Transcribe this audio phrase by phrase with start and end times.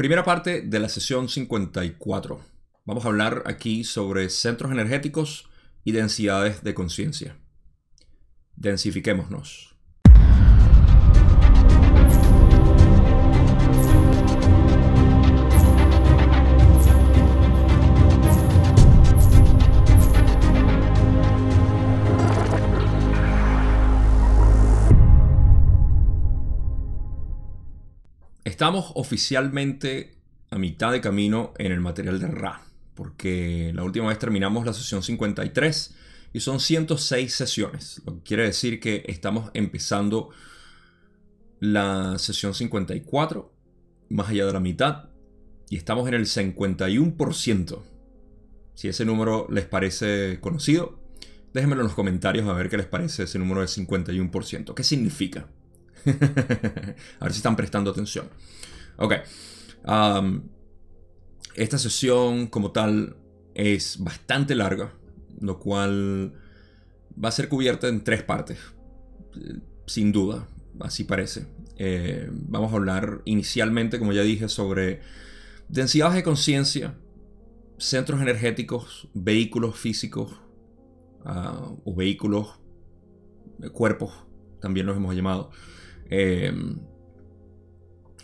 [0.00, 2.40] Primera parte de la sesión 54.
[2.86, 5.50] Vamos a hablar aquí sobre centros energéticos
[5.84, 7.36] y densidades de conciencia.
[8.56, 9.69] Densifiquémonos.
[28.60, 30.18] Estamos oficialmente
[30.50, 32.60] a mitad de camino en el material de Ra,
[32.94, 35.94] porque la última vez terminamos la sesión 53
[36.34, 40.28] y son 106 sesiones, lo que quiere decir que estamos empezando
[41.58, 43.50] la sesión 54,
[44.10, 45.08] más allá de la mitad,
[45.70, 47.82] y estamos en el 51%.
[48.74, 51.00] Si ese número les parece conocido,
[51.54, 54.74] déjenmelo en los comentarios a ver qué les parece ese número de 51%.
[54.74, 55.48] ¿Qué significa?
[57.20, 58.28] a ver si están prestando atención.
[58.96, 59.14] Ok.
[61.54, 63.16] esta sesión como tal
[63.54, 64.92] es bastante larga,
[65.40, 66.34] lo cual
[67.22, 68.58] va a ser cubierta en tres partes.
[69.86, 70.46] Sin duda,
[70.80, 71.46] así parece.
[71.76, 75.00] Eh, vamos a hablar inicialmente, como ya dije, sobre
[75.68, 76.98] densidades de conciencia,
[77.78, 80.40] centros energéticos, vehículos físicos
[81.24, 82.60] ah, o vehículos,
[83.72, 84.12] cuerpos,
[84.60, 85.50] también los hemos llamado.
[86.10, 86.78] Em,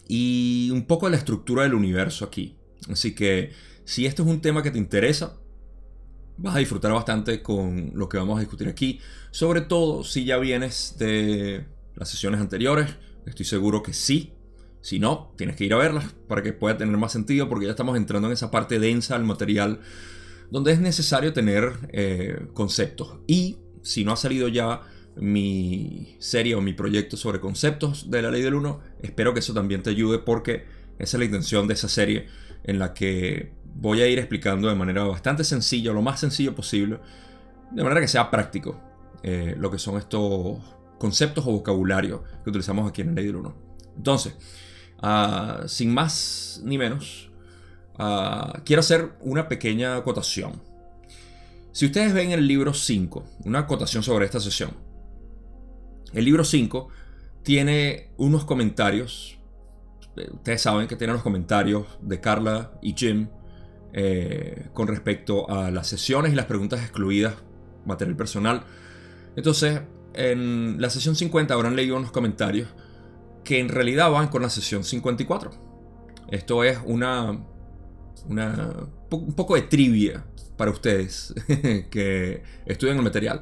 [0.09, 2.56] y un poco la estructura del universo aquí.
[2.91, 3.53] Así que
[3.84, 5.39] si esto es un tema que te interesa,
[6.37, 9.01] vas a disfrutar bastante con lo que vamos a discutir aquí.
[9.31, 12.95] Sobre todo si ya vienes de las sesiones anteriores.
[13.27, 14.33] Estoy seguro que sí.
[14.81, 17.73] Si no, tienes que ir a verlas para que pueda tener más sentido porque ya
[17.73, 19.81] estamos entrando en esa parte densa del material
[20.51, 23.17] donde es necesario tener eh, conceptos.
[23.27, 24.83] Y si no ha salido ya
[25.17, 28.81] mi serie o mi proyecto sobre conceptos de la ley del 1.
[29.03, 30.64] Espero que eso también te ayude porque
[30.98, 32.27] esa es la intención de esa serie
[32.64, 36.98] en la que voy a ir explicando de manera bastante sencilla, lo más sencillo posible,
[37.70, 38.81] de manera que sea práctico
[39.23, 40.58] eh, lo que son estos
[40.98, 43.55] conceptos o vocabulario que utilizamos aquí en la ley del 1.
[43.96, 44.35] Entonces,
[45.01, 47.30] ah, sin más ni menos,
[47.98, 50.63] ah, quiero hacer una pequeña acotación.
[51.73, 54.70] Si ustedes ven el libro 5, una acotación sobre esta sesión,
[56.12, 56.89] el libro 5
[57.42, 59.39] tiene unos comentarios.
[60.17, 63.28] Eh, ustedes saben que tiene los comentarios de Carla y Jim
[63.92, 67.34] eh, con respecto a las sesiones y las preguntas excluidas,
[67.84, 68.62] material personal.
[69.36, 69.83] Entonces,
[70.14, 72.68] en la sesión 50 habrán leído unos comentarios
[73.45, 75.50] que en realidad van con la sesión 54.
[76.30, 77.30] Esto es una,
[78.28, 80.24] un poco de trivia
[80.56, 81.33] para ustedes
[81.90, 83.40] que estudian el material.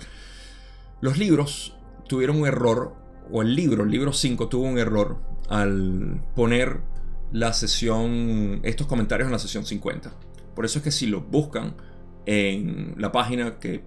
[1.01, 1.75] Los libros
[2.15, 2.95] tuvieron un error,
[3.33, 6.81] o el libro, el libro 5 tuvo un error al poner
[7.33, 10.13] la sesión, estos comentarios en la sesión 50.
[10.55, 11.75] Por eso es que si lo buscan
[12.25, 13.83] en la página que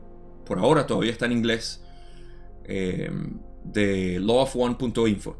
[0.46, 1.86] por ahora todavía está en inglés,
[2.66, 3.10] eh,
[3.64, 5.38] de lawofone.info,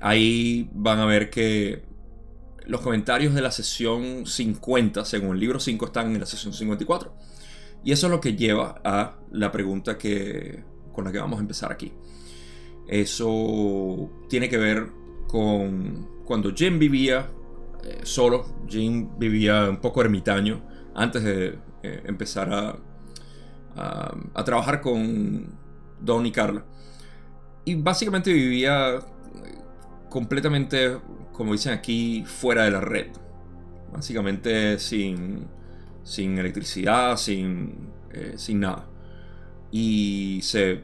[0.00, 1.84] ahí van a ver que
[2.64, 7.14] los comentarios de la sesión 50, según el libro 5, están en la sesión 54.
[7.84, 11.42] Y eso es lo que lleva a la pregunta que con la que vamos a
[11.42, 11.92] empezar aquí.
[12.86, 14.88] Eso tiene que ver
[15.26, 17.28] con cuando Jim vivía
[17.82, 20.62] eh, solo, Jim vivía un poco ermitaño
[20.94, 22.76] antes de eh, empezar a,
[24.44, 25.58] trabajar con
[26.00, 26.64] Don y Carla.
[27.64, 29.00] Y básicamente vivía eh,
[30.08, 30.98] completamente,
[31.32, 33.08] como dicen aquí, fuera de la red.
[33.92, 35.46] Básicamente sin,
[36.04, 37.90] sin electricidad, sin,
[38.36, 38.88] sin nada
[39.76, 40.82] y se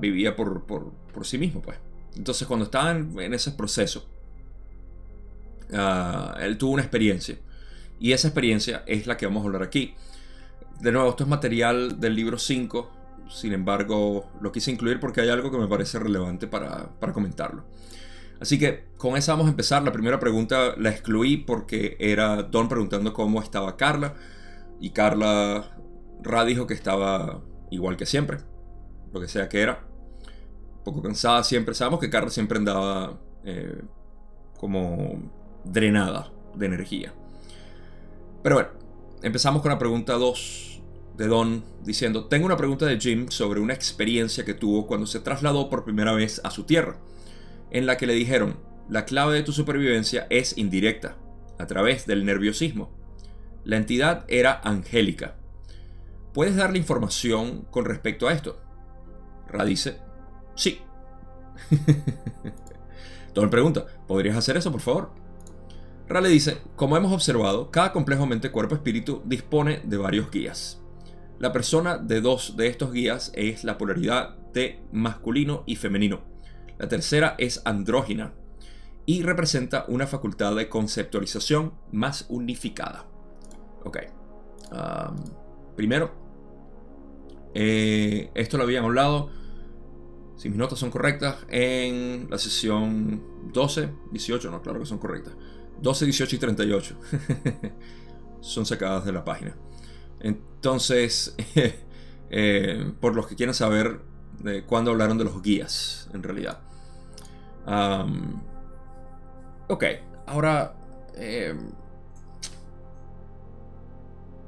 [0.00, 0.64] vivía por,
[1.24, 1.76] sí mismo, pues.
[2.16, 4.08] Entonces, cuando estaba en, ese proceso,
[5.74, 7.36] ah, él tuvo una experiencia.
[8.00, 9.94] Y esa experiencia es la que vamos a hablar aquí.
[10.80, 12.90] De nuevo, esto es material del libro 5.
[13.28, 17.66] Sin embargo, lo quise incluir porque hay algo que me parece relevante para, para comentarlo.
[18.40, 19.82] Así que con esa vamos a empezar.
[19.82, 24.14] La primera pregunta la excluí porque era Don preguntando cómo estaba Carla.
[24.80, 25.76] Y Carla
[26.22, 28.38] Ra dijo que estaba igual que siempre,
[29.12, 29.84] lo que sea que era.
[30.84, 31.74] Poco cansada siempre.
[31.74, 33.82] Sabemos que Carla siempre andaba eh,
[34.58, 35.30] como
[35.64, 37.12] drenada de energía.
[38.42, 38.70] Pero bueno,
[39.22, 40.82] empezamos con la pregunta 2
[41.16, 45.20] de Don diciendo, tengo una pregunta de Jim sobre una experiencia que tuvo cuando se
[45.20, 46.98] trasladó por primera vez a su tierra,
[47.70, 48.58] en la que le dijeron,
[48.88, 51.16] la clave de tu supervivencia es indirecta,
[51.58, 52.90] a través del nerviosismo.
[53.64, 55.36] La entidad era angélica,
[56.36, 58.60] ¿Puedes darle información con respecto a esto?
[59.48, 60.00] Ra dice,
[60.54, 60.82] sí.
[63.34, 65.12] Don pregunta, ¿podrías hacer eso, por favor?
[66.06, 70.82] Ra le dice, como hemos observado, cada complejo mente, cuerpo, espíritu dispone de varios guías.
[71.38, 76.20] La persona de dos de estos guías es la polaridad de masculino y femenino.
[76.76, 78.34] La tercera es andrógina
[79.06, 83.06] y representa una facultad de conceptualización más unificada.
[83.84, 84.00] Ok.
[85.76, 86.25] primero,
[87.58, 89.30] eh, esto lo habían hablado,
[90.36, 95.32] si mis notas son correctas, en la sesión 12, 18, no, claro que son correctas.
[95.80, 96.96] 12, 18 y 38.
[98.42, 99.56] son sacadas de la página.
[100.20, 101.34] Entonces,
[102.30, 104.02] eh, por los que quieran saber
[104.38, 106.60] de cuándo hablaron de los guías, en realidad.
[109.68, 109.84] ok,
[110.26, 110.76] ahora...
[111.14, 111.56] Eh,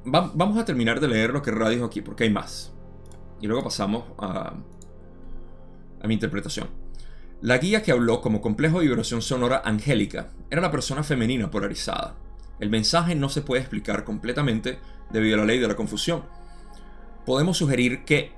[0.04, 2.74] vamos a terminar de leer lo que Ra dijo aquí, porque hay más.
[3.40, 4.54] Y luego pasamos a,
[6.04, 6.68] mi interpretación.
[7.40, 12.16] La guía que habló como complejo de vibración sonora angélica era la persona femenina polarizada.
[12.58, 14.78] El mensaje no se puede explicar completamente
[15.10, 16.24] debido a la ley de la confusión.
[17.24, 18.32] Podemos sugerir que,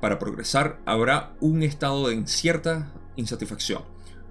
[0.00, 3.82] para progresar, habrá un estado de incierta insatisfacción,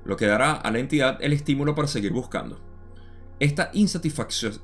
[0.05, 2.61] lo que dará a la entidad el estímulo para seguir buscando.
[3.39, 4.61] Esta insatisfacción,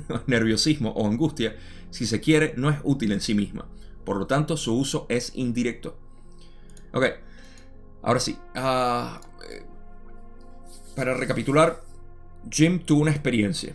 [0.26, 1.56] nerviosismo o angustia,
[1.90, 3.66] si se quiere, no es útil en sí misma.
[4.04, 5.98] Por lo tanto, su uso es indirecto.
[6.92, 7.04] Ok,
[8.02, 8.36] ahora sí.
[8.54, 9.62] Ah, eh,
[10.96, 11.82] para recapitular,
[12.50, 13.74] Jim tuvo una experiencia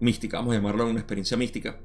[0.00, 1.78] mística, vamos a llamarla una experiencia mística,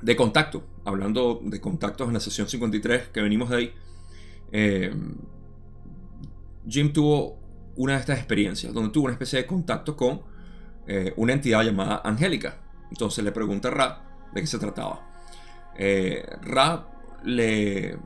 [0.00, 0.64] de contacto.
[0.84, 3.72] Hablando de contactos en la sesión 53 que venimos de ahí,
[4.52, 4.94] eh,
[6.66, 7.38] Jim tuvo
[7.76, 10.22] una de estas experiencias, donde tuvo una especie de contacto con
[10.86, 12.60] eh, una entidad llamada Angélica.
[12.90, 15.06] Entonces le pregunta a Ra de qué se trataba.
[15.76, 16.88] Eh, Ra
[17.24, 17.98] le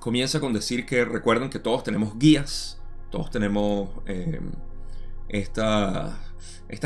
[0.00, 2.80] comienza con decir que recuerden que todos tenemos guías,
[3.10, 3.90] todos tenemos
[5.28, 6.12] estas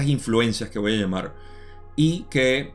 [0.06, 1.34] influencias que voy a llamar,
[1.96, 2.72] y que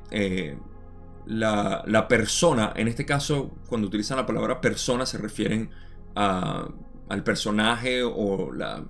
[1.26, 5.70] la, persona, en este caso, cuando utilizan la palabra persona, se refieren
[6.16, 8.84] al personaje o la,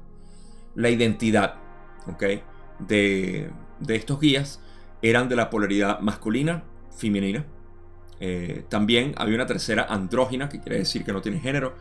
[0.90, 1.56] identidad
[2.80, 3.50] de,
[3.88, 4.62] estos guías,
[5.02, 6.64] eran de la polaridad masculina,
[6.96, 7.46] femenina.
[8.20, 11.76] Eh, también había una tercera andrógina, que quiere decir que no tiene género,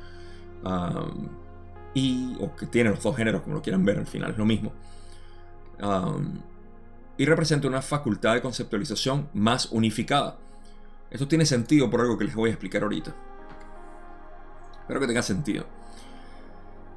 [1.94, 4.44] y, o que tiene los dos géneros, como lo quieran ver, al final es lo
[4.44, 4.72] mismo
[7.16, 10.38] y representa una facultad de conceptualización más unificada.
[11.10, 13.14] Esto tiene sentido por algo que les voy a explicar ahorita.
[14.80, 15.66] Espero que tenga sentido.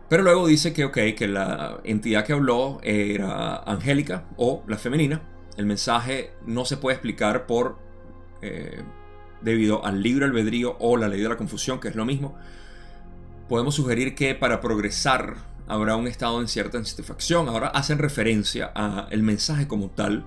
[0.10, 5.22] Pero luego dice que, ok, que la entidad que habló era angélica o la femenina.
[5.58, 7.78] El mensaje no se puede explicar por
[8.42, 8.82] eh,
[9.42, 12.36] debido al libre albedrío o la ley de la confusión, que es lo mismo.
[13.48, 15.38] Podemos sugerir que para progresar
[15.68, 17.50] habrá un estado de cierta insatisfacción.
[17.50, 20.26] Ahora hacen referencia al mensaje como tal,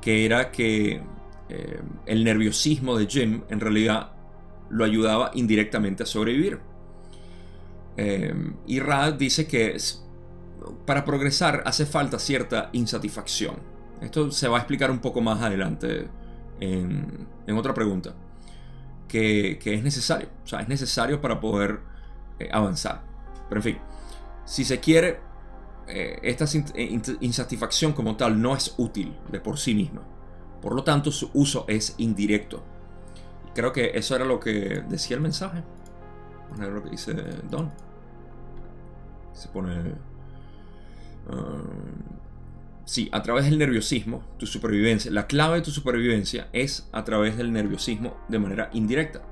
[0.00, 1.02] que era que
[1.48, 4.12] eh, el nerviosismo de Jim en realidad
[4.68, 6.60] lo ayudaba indirectamente a sobrevivir.
[7.96, 8.34] Eh,
[8.66, 9.76] y Rad dice que
[10.86, 13.56] para progresar hace falta cierta insatisfacción.
[14.00, 16.08] Esto se va a explicar un poco más adelante
[16.60, 18.14] en, otra pregunta.
[19.08, 20.28] Que, es necesario.
[20.44, 21.80] O sea, es necesario para poder
[22.38, 23.02] eh, avanzar.
[23.48, 23.78] Pero en fin.
[24.44, 25.20] Si se quiere,
[25.88, 30.02] eh, esta eh, insatisfacción como tal no es útil de por sí misma.
[30.62, 32.62] Por lo tanto, su uso es indirecto.
[33.54, 35.62] Creo que eso era lo que decía el mensaje.
[36.44, 37.14] Vamos a ver lo que dice
[37.48, 37.70] Don.
[39.32, 39.94] Se pone...
[41.28, 42.19] Um,
[42.90, 47.36] sí, a través del nerviosismo, tu supervivencia, la clave de tu supervivencia es a través
[47.36, 49.22] del nerviosismo de manera indirecta.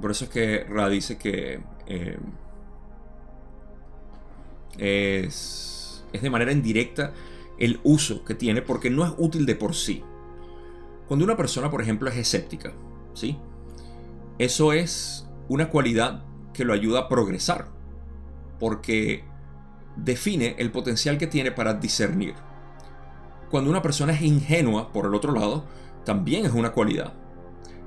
[0.00, 2.18] Por eso es que Ra dice que eh,
[4.76, 7.12] es, de manera indirecta
[7.60, 10.02] el uso que tiene porque no es útil de por sí.
[11.06, 12.72] Cuando una persona, por ejemplo, es escéptica,
[13.14, 13.38] ¿sí?
[14.38, 17.68] Eso es una cualidad que lo ayuda a progresar
[18.58, 19.22] porque
[19.94, 22.34] define el potencial que tiene para discernir.
[23.50, 25.64] Cuando una persona es ingenua, por el otro lado,
[26.04, 27.12] también es una cualidad.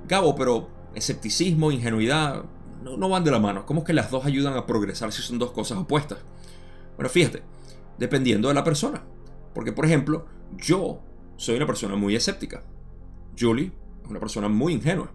[0.07, 2.43] Gabo, pero escepticismo, ingenuidad,
[2.83, 3.65] no, no, van de la mano.
[3.65, 6.19] ¿Cómo es que las dos ayudan a progresar si son dos cosas opuestas?
[6.97, 7.43] Bueno, fíjate,
[7.97, 9.03] dependiendo de la persona.
[9.53, 10.25] Porque, por ejemplo,
[10.57, 10.99] yo
[11.37, 12.63] soy una persona muy escéptica.
[13.39, 13.71] Julie
[14.03, 15.11] es una persona muy ingenua.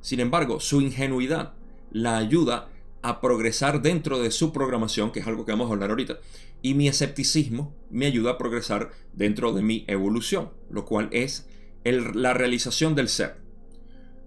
[0.00, 1.54] Sin embargo, su ingenuidad
[1.90, 2.68] la ayuda
[3.04, 6.20] a progresar dentro de su programación, que es algo que vamos a hablar ahorita.
[6.62, 11.46] Y mi escepticismo me ayuda a progresar dentro de mi evolución, lo cual es
[11.84, 13.36] la realización del ser.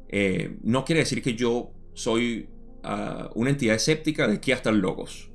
[0.10, 2.50] Eh, no quiere decir que yo soy
[2.84, 5.32] ah, una entidad escéptica de aquí hasta el logos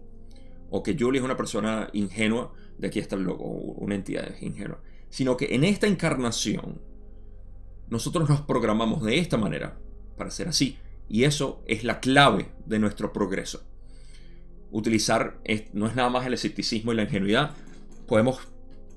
[0.70, 4.80] o que Julie es una persona ingenua de aquí está el logo, una entidad ingenua,
[5.10, 6.80] sino que en esta encarnación
[7.90, 9.78] nosotros nos programamos de esta manera
[10.16, 10.78] para ser así.
[11.12, 13.62] Y eso es la clave de nuestro progreso.
[14.70, 15.42] Utilizar
[15.74, 17.50] no es nada más el escepticismo y la ingenuidad.
[18.06, 18.40] Podemos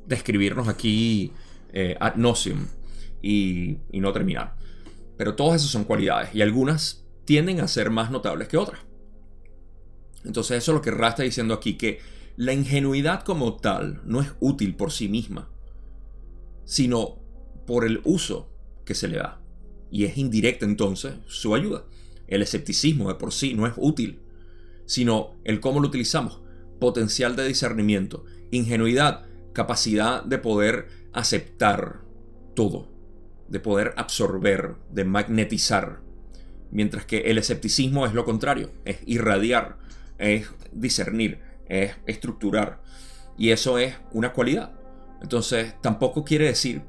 [0.08, 1.34] describirnos aquí
[1.74, 2.68] eh, ad nocium
[3.22, 4.56] y, y no terminar.
[5.18, 8.80] Pero todas esas son cualidades y algunas tienden a ser más notables que otras.
[10.24, 12.00] Entonces eso es lo que Ra está diciendo aquí, que
[12.38, 15.50] la ingenuidad como tal no es útil por sí misma,
[16.64, 17.18] sino
[17.68, 18.50] por el uso
[18.86, 19.42] que se le da.
[19.92, 21.84] Y es indirecta entonces su ayuda.
[22.28, 24.22] El escepticismo de por sí no es útil,
[24.86, 26.42] sino el cómo lo utilizamos.
[26.80, 32.02] Potencial de discernimiento, ingenuidad, capacidad de poder aceptar
[32.56, 32.90] todo,
[33.48, 36.02] de poder absorber, de magnetizar.
[36.72, 39.78] Mientras que el escepticismo es lo contrario, es irradiar,
[40.18, 42.82] es discernir, es estructurar.
[43.38, 44.74] Y eso es una cualidad.
[45.22, 46.84] Entonces tampoco quiere decir,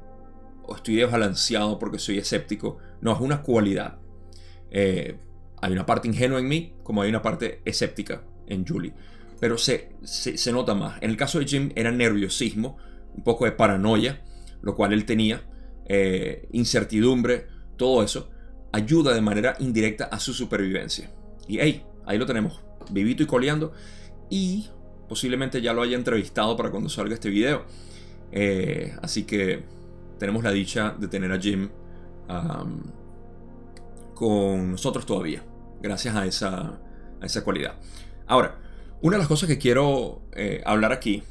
[0.63, 2.77] o estoy desbalanceado porque soy escéptico.
[3.01, 3.99] No, es una cualidad.
[4.69, 5.17] Eh,
[5.61, 8.93] hay una parte ingenua en mí, como hay una parte escéptica en Julie.
[9.39, 10.97] Pero se, se, nota más.
[11.01, 12.77] En el caso de Jim era nerviosismo,
[13.15, 14.23] un poco de paranoia,
[14.61, 15.43] lo cual él tenía,
[15.85, 18.29] eh, incertidumbre, todo eso,
[18.71, 21.11] ayuda de manera indirecta a su supervivencia.
[21.47, 23.73] Y hey, ahí lo tenemos, vivito y coleando.
[24.29, 24.67] Y
[25.07, 27.65] posiblemente ya lo haya entrevistado para cuando salga este video.
[28.31, 29.63] Eh, así que
[30.17, 31.69] tenemos la dicha de tener a Jim
[34.17, 35.43] con nosotros todavía,
[35.79, 36.79] gracias a esa,
[37.21, 37.75] esa cualidad.
[38.25, 38.57] Ahora,
[39.01, 41.23] una de las cosas que quiero eh, hablar aquí,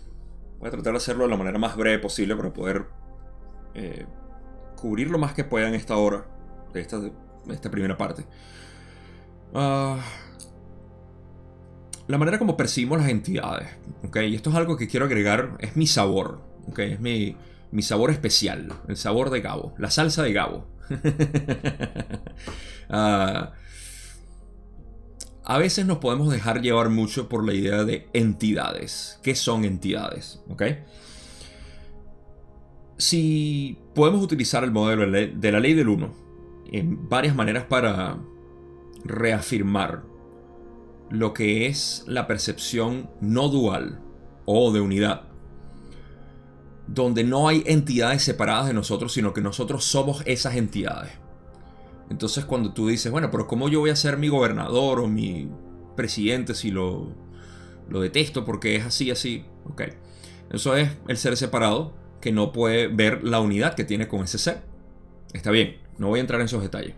[0.60, 2.86] voy a tratar de hacerlo de la manera más breve posible para poder
[3.74, 4.06] eh,
[4.76, 6.26] cubrir lo más que pueda en esta hora,
[6.72, 7.00] de esta,
[7.50, 8.24] esta primera parte.
[9.52, 9.98] Ah,
[12.06, 13.68] la manera como percibimos las entidades,
[14.04, 14.18] ¿ok?
[14.28, 16.78] Y esto es algo que quiero agregar, es mi sabor, ¿ok?
[16.78, 17.36] Es mi,
[17.72, 20.75] mi sabor especial, el sabor de Gabo, la salsa de Gabo.
[22.88, 23.52] Ah,
[25.42, 29.18] a veces nos podemos dejar llevar mucho por la idea de entidades.
[29.24, 30.40] ¿Qué son entidades?
[30.48, 30.62] ¿Ok?
[32.96, 36.14] Si podemos utilizar el modelo de la ley del 1
[36.72, 38.18] en varias maneras para
[39.04, 40.04] reafirmar
[41.10, 44.00] lo que es la percepción no dual
[44.44, 45.28] o de unidad
[46.86, 51.12] donde no hay entidades separadas de nosotros, sino que nosotros somos esas entidades.
[52.10, 55.48] Entonces cuando tú dices, bueno, pero ¿cómo yo voy a ser mi gobernador o mi
[55.96, 57.12] presidente si lo,
[57.88, 59.44] lo detesto porque es así, así?
[59.68, 59.82] Ok.
[60.50, 64.38] Eso es el ser separado que no puede ver la unidad que tiene con ese
[64.38, 64.62] ser.
[65.32, 66.94] Está bien, no voy a entrar en esos detalles.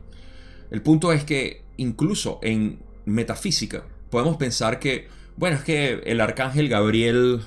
[0.70, 6.68] El punto es que incluso en metafísica podemos pensar que, bueno, es que el arcángel
[6.68, 7.40] Gabriel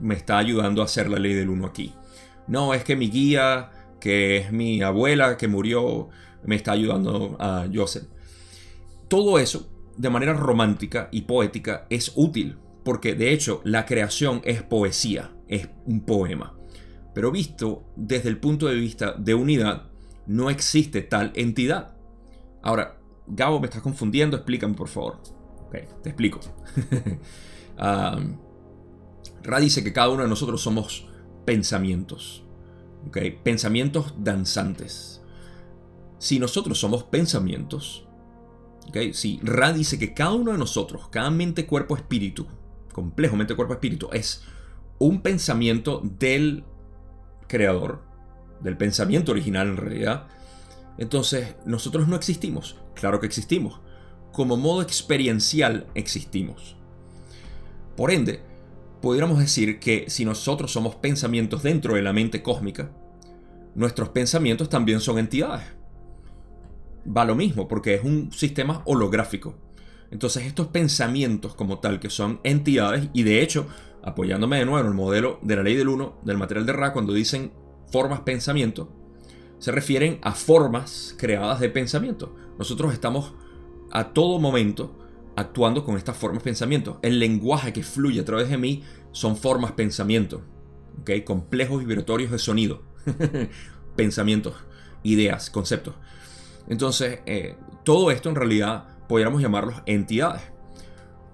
[0.00, 1.94] me está ayudando a hacer la ley del uno aquí.
[2.46, 3.70] No, es que mi guía,
[4.00, 6.08] que es mi abuela que murió,
[6.44, 8.04] me está ayudando a Joseph.
[9.08, 14.62] Todo eso, de manera romántica y poética, es útil, porque de hecho la creación es
[14.62, 16.58] poesía, es un poema.
[17.14, 19.90] Pero visto desde el punto de vista de unidad,
[20.26, 21.94] no existe tal entidad.
[22.62, 25.20] Ahora, Gabo, me estás confundiendo, explícame por favor.
[25.66, 26.40] Ok, te explico.
[27.76, 28.20] Ah,
[29.44, 31.06] Ra dice que cada uno de nosotros somos
[31.44, 32.42] pensamientos.
[33.44, 35.22] Pensamientos danzantes.
[36.18, 38.08] Si nosotros somos pensamientos,
[39.12, 42.46] si Ra dice que cada uno de nosotros, cada mente, cuerpo, espíritu,
[42.92, 44.42] complejo mente, cuerpo, espíritu, es
[44.98, 46.64] un pensamiento del
[47.46, 48.02] creador,
[48.60, 50.28] del pensamiento original en realidad,
[50.96, 52.76] entonces nosotros no existimos.
[52.94, 53.80] Claro que existimos.
[54.32, 56.76] Como modo experiencial existimos.
[57.96, 58.42] Por ende,
[59.04, 62.90] pudiéramos decir que si nosotros somos pensamientos dentro de la mente cósmica,
[63.74, 65.66] nuestros pensamientos también son entidades.
[67.06, 69.56] Va lo mismo, porque es un sistema holográfico.
[70.10, 73.66] Entonces estos pensamientos como tal, que son entidades, y de hecho,
[74.02, 76.94] apoyándome de nuevo en el modelo de la ley del 1 del material de Ra,
[76.94, 77.52] cuando dicen
[77.92, 78.90] formas pensamiento,
[79.58, 82.34] se refieren a formas creadas de pensamiento.
[82.58, 83.34] Nosotros estamos
[83.92, 84.98] a todo momento
[85.36, 86.98] actuando con estas formas pensamiento.
[87.02, 90.42] El lenguaje que fluye a través de mí son formas pensamiento.
[91.00, 91.22] ¿okay?
[91.22, 92.82] Complejos vibratorios de sonido.
[93.96, 94.54] Pensamientos,
[95.02, 95.94] ideas, conceptos.
[96.68, 100.42] Entonces, eh, todo esto en realidad podríamos llamarlos entidades.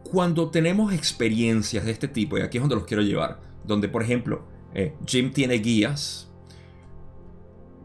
[0.05, 4.03] Cuando tenemos experiencias de este tipo, y aquí es donde los quiero llevar, donde por
[4.03, 6.29] ejemplo eh, Jim tiene guías,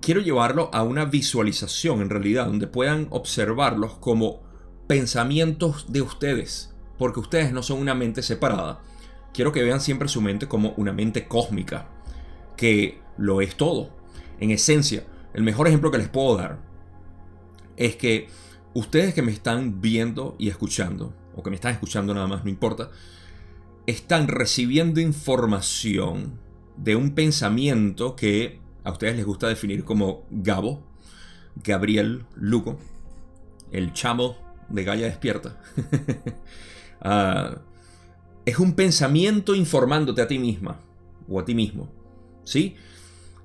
[0.02, 4.45] quiero llevarlo a una visualización en realidad, donde puedan observarlos como
[4.88, 8.82] pensamientos de ustedes, porque ustedes no son una mente separada,
[9.34, 11.90] quiero que vean siempre su mente como una mente cósmica,
[12.56, 13.90] que lo es todo.
[14.40, 16.60] En esencia, el mejor ejemplo que les puedo dar
[17.78, 18.28] es que
[18.74, 22.50] ustedes que me están viendo y escuchando, o que me están escuchando nada más, no
[22.50, 22.90] importa,
[23.88, 26.40] están recibiendo información
[26.78, 30.84] de un pensamiento que a ustedes les gusta definir como Gabo,
[31.64, 32.80] Gabriel Luco,
[33.72, 35.58] el chamo de Gaia Despierta.
[37.08, 37.62] Ah,
[38.46, 40.80] es un pensamiento informándote a ti misma
[41.28, 41.92] o a ti mismo.
[42.46, 42.78] ¿Sí?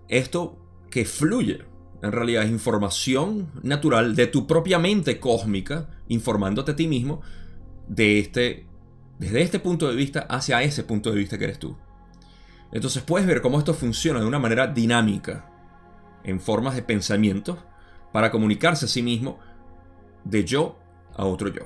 [0.09, 0.57] Esto
[0.89, 1.65] que fluye
[2.03, 7.21] en realidad es información natural de tu propia mente cósmica informándote a ti mismo
[7.89, 8.67] de este,
[9.19, 11.77] desde este punto de vista hacia ese punto de vista que eres tú.
[12.73, 15.51] Entonces puedes ver cómo esto funciona de una manera dinámica,
[16.25, 17.59] en formas de pensamiento,
[18.13, 19.39] para comunicarse a sí mismo
[20.25, 20.79] de yo
[21.21, 21.63] a otro yo.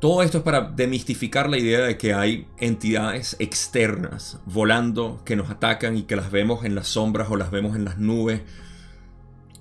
[0.00, 5.48] Todo esto es para demistificar la idea de que hay entidades externas volando que nos
[5.48, 8.42] atacan y que las vemos en las sombras o las vemos en las nubes.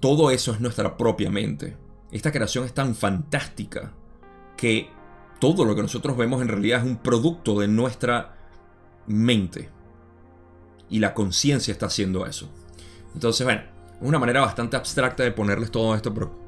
[0.01, 1.77] Todo eso es nuestra propia mente.
[2.11, 3.93] Esta creación es tan fantástica
[4.57, 4.89] que
[5.39, 8.35] todo lo que nosotros vemos en realidad es un producto de nuestra
[9.07, 9.69] mente.
[10.89, 12.49] Y la conciencia está haciendo eso.
[13.13, 16.42] Entonces, bueno, es una manera bastante abstracta de ponerles todo esto, pero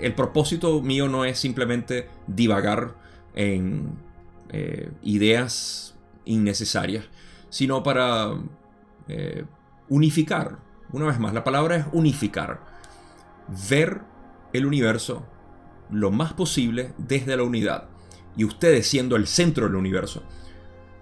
[0.00, 2.94] el propósito mío no es simplemente divagar
[3.34, 3.90] en
[4.50, 7.04] eh, ideas innecesarias,
[7.48, 8.32] sino para
[9.08, 9.44] eh,
[9.88, 10.58] unificar.
[10.92, 12.60] Una vez más, la palabra es unificar.
[13.68, 14.00] Ver
[14.52, 15.26] el universo
[15.90, 17.88] lo más posible desde la unidad.
[18.36, 20.22] Y ustedes siendo el centro del universo.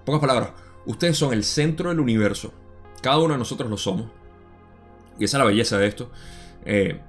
[0.05, 0.51] Pocas palabras,
[0.87, 2.53] ustedes son el centro del universo.
[3.03, 4.11] Cada uno de nosotros lo somos.
[5.19, 6.11] Y esa es la belleza de esto.
[6.65, 7.01] Eh,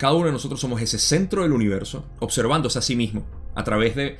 [0.00, 3.94] cada uno de nosotros somos ese centro del universo, observándose a sí mismo a través
[3.94, 4.16] de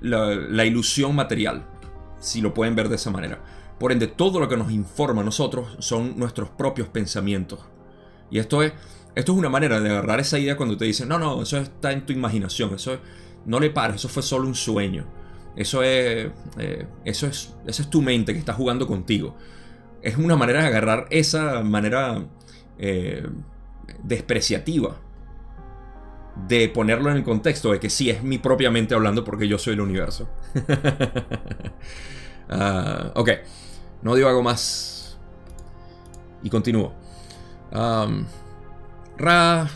[0.00, 1.66] la, ilusión material,
[2.20, 3.42] si lo pueden ver de esa manera.
[3.80, 7.58] Por ende, todo lo que nos informa a nosotros son nuestros propios pensamientos.
[8.30, 8.74] Y esto es,
[9.16, 11.90] esto es una manera de agarrar esa idea cuando te dicen, no, no, eso está
[11.90, 12.98] en tu imaginación, eso
[13.44, 15.04] no le pares, eso fue solo un sueño.
[15.56, 19.36] Eso es, eh, eso es, esa es tu mente que está jugando contigo.
[20.00, 22.24] Es una manera de agarrar esa manera
[22.78, 23.26] eh,
[24.04, 25.07] despreciativa
[26.46, 29.58] de ponerlo en el contexto de que sí es mi propia mente hablando porque yo
[29.58, 30.28] soy el universo.
[32.50, 33.28] Ah, ok,
[34.00, 35.18] no digo algo más.
[36.42, 36.94] Y continúo.
[37.70, 39.68] Ra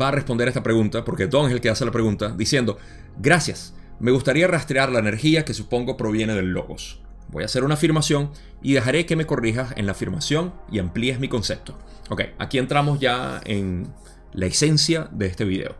[0.00, 2.78] va a responder a esta pregunta porque Don es el que hace la pregunta diciendo,
[3.18, 7.00] gracias, me gustaría rastrear la energía que supongo proviene del logos.
[7.28, 8.30] Voy a hacer una afirmación
[8.62, 11.78] y dejaré que me corrijas en la afirmación y amplíes mi concepto.
[12.10, 13.86] Ok, aquí entramos ya en
[14.34, 15.76] la esencia de este video.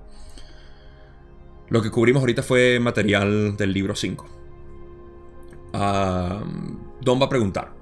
[1.68, 4.26] Lo que cubrimos ahorita fue material del libro 5.
[5.72, 7.72] Don va a preguntar.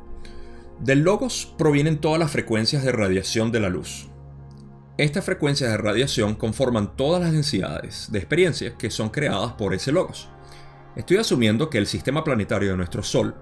[0.79, 4.09] Del logos provienen todas las frecuencias de radiación de la luz.
[4.97, 9.93] Estas frecuencias de radiación conforman todas las densidades de experiencias que son creadas por ese
[9.93, 10.29] logos.
[10.95, 13.35] Estoy asumiendo que el sistema planetario de nuestro Sol,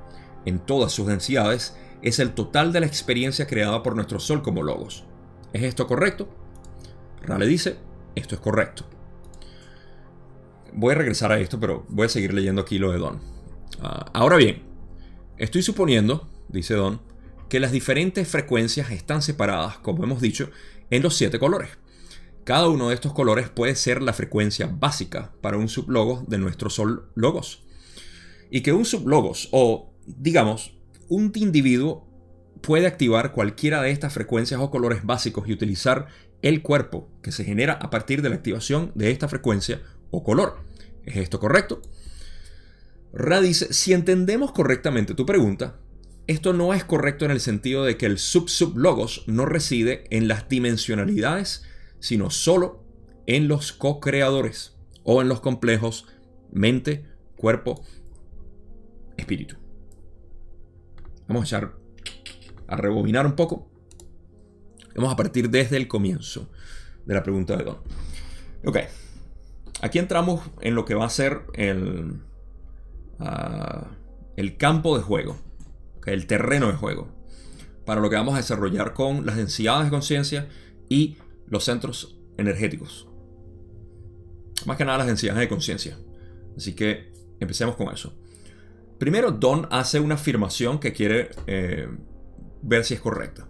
[0.47, 4.63] en todas sus densidades, es el total de la experiencia creada por nuestro Sol como
[4.63, 5.05] logos.
[5.53, 6.29] ¿Es esto correcto?
[7.23, 7.77] Rale dice,
[8.15, 8.87] esto es correcto
[10.73, 13.21] voy a regresar a esto, pero voy a seguir leyendo aquí lo de Don.
[13.81, 14.63] Ah, ahora bien,
[15.37, 17.01] estoy suponiendo, dice Don,
[17.49, 20.51] que las diferentes frecuencias están separadas, como hemos dicho,
[20.91, 21.71] en los siete colores.
[22.45, 26.71] Cada uno de estos colores puede ser la frecuencia básica para un sublogo de nuestro
[26.71, 27.65] Sol Logos.
[28.51, 30.79] Y que un sublogos, o digamos,
[31.09, 32.07] un individuo,
[32.63, 36.09] puede activar cualquiera de estas frecuencias o colores básicos y utilizar
[36.43, 40.59] el cuerpo que se genera a partir de la activación de esta frecuencia o color.
[41.05, 41.83] ¿Es esto correcto?
[43.13, 45.77] Ra dice, si entendemos correctamente tu pregunta,
[46.27, 50.49] esto no es correcto en el sentido de que el sub-sub-logos no reside en las
[50.49, 51.65] dimensionalidades,
[52.01, 52.85] sino solo
[53.27, 56.07] en los co-creadores o en los complejos
[56.53, 57.83] mente, cuerpo,
[59.17, 59.57] espíritu.
[61.27, 61.75] Vamos a echar
[62.67, 63.71] a rebobinar un poco.
[64.99, 66.51] Vamos a partir desde el comienzo
[67.07, 67.77] de la pregunta de Don.
[68.65, 68.79] Ok.
[69.81, 72.21] Aquí entramos en lo que va a ser el,
[73.21, 73.93] ah,
[74.37, 75.39] el campo de juego,
[76.05, 77.07] el terreno de juego,
[77.87, 80.49] para lo que vamos a desarrollar con las densidades de conciencia
[80.89, 83.09] y los centros energéticos.
[84.67, 85.97] Más que nada las densidades de conciencia.
[86.57, 88.19] Así que empecemos con eso.
[88.99, 91.87] Primero, Don hace una afirmación que quiere eh,
[92.63, 93.48] ver si es correcta.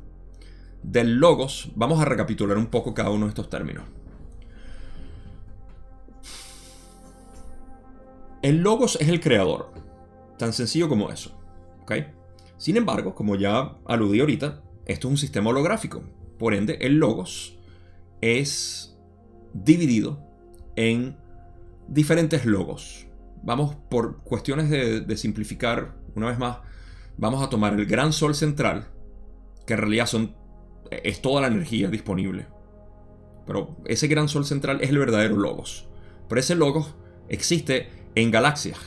[0.91, 3.85] Del logos, vamos a recapitular un poco cada uno de estos términos.
[8.41, 9.71] El logos es el creador.
[10.39, 11.39] Tan sencillo como eso.
[12.57, 16.05] Sin embargo, como ya aludí ahorita, esto es un sistema holográfico.
[16.39, 17.59] Por ende, el logos
[18.23, 18.99] es
[19.53, 20.25] dividido
[20.75, 21.19] en
[21.87, 23.07] diferentes logos.
[23.43, 26.59] Vamos por cuestiones de, de simplificar, una vez más,
[27.19, 28.89] vamos a tomar el gran sol central,
[29.67, 30.35] que en realidad son,
[30.91, 32.47] es toda la energía disponible.
[33.47, 35.89] Pero ese gran sol central es el verdadero logos.
[36.29, 36.95] Pero ese logos
[37.29, 38.79] existe en galaxias.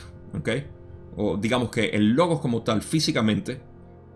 [1.16, 3.60] O digamos que el logos como tal físicamente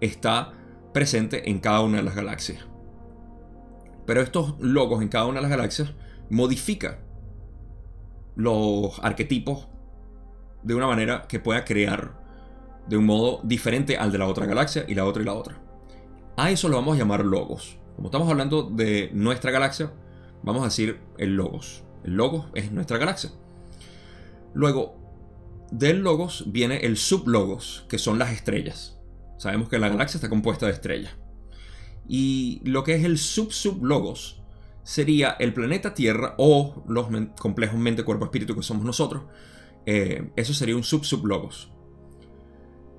[0.01, 0.53] está
[0.93, 2.65] presente en cada una de las galaxias.
[4.07, 5.93] Pero estos logos en cada una de las galaxias
[6.31, 7.01] modifica
[8.37, 9.69] los arquetipos
[10.63, 12.25] de una manera que pueda crear
[12.89, 15.66] de un modo diferente al de la otra galaxia y la otra y la otra.
[16.37, 17.79] A eso lo vamos a llamar logos.
[17.97, 19.91] Como estamos hablando de nuestra galaxia,
[20.43, 21.83] vamos a decir el logos.
[22.05, 23.31] El logos es nuestra galaxia.
[24.53, 24.97] Luego,
[25.71, 28.99] del logos viene el sublogos, que son las estrellas.
[29.39, 31.15] Sabemos que la galaxia está compuesta de estrellas.
[32.07, 34.43] Y lo que es el sub-sublogos
[34.83, 39.23] sería el planeta Tierra o los complejos mente, cuerpo, espíritu que somos nosotros.
[39.87, 41.71] Eh, eso sería un sub-sublogos.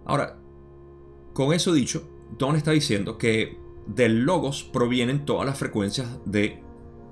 [0.06, 0.38] Ahora,
[1.34, 6.63] con eso dicho, Don está diciendo que del logos provienen todas las frecuencias de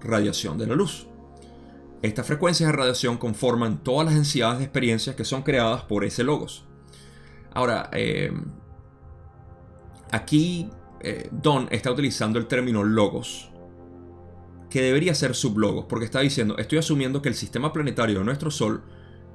[0.01, 1.07] radiación de la luz.
[2.01, 6.23] Estas frecuencias de radiación conforman todas las densidades de experiencias que son creadas por ese
[6.23, 6.65] logos.
[7.53, 8.31] Ahora, eh,
[10.11, 13.49] aquí eh, Don está utilizando el término logos,
[14.69, 18.51] que debería ser sublogos, porque está diciendo, estoy asumiendo que el sistema planetario de nuestro
[18.51, 18.83] Sol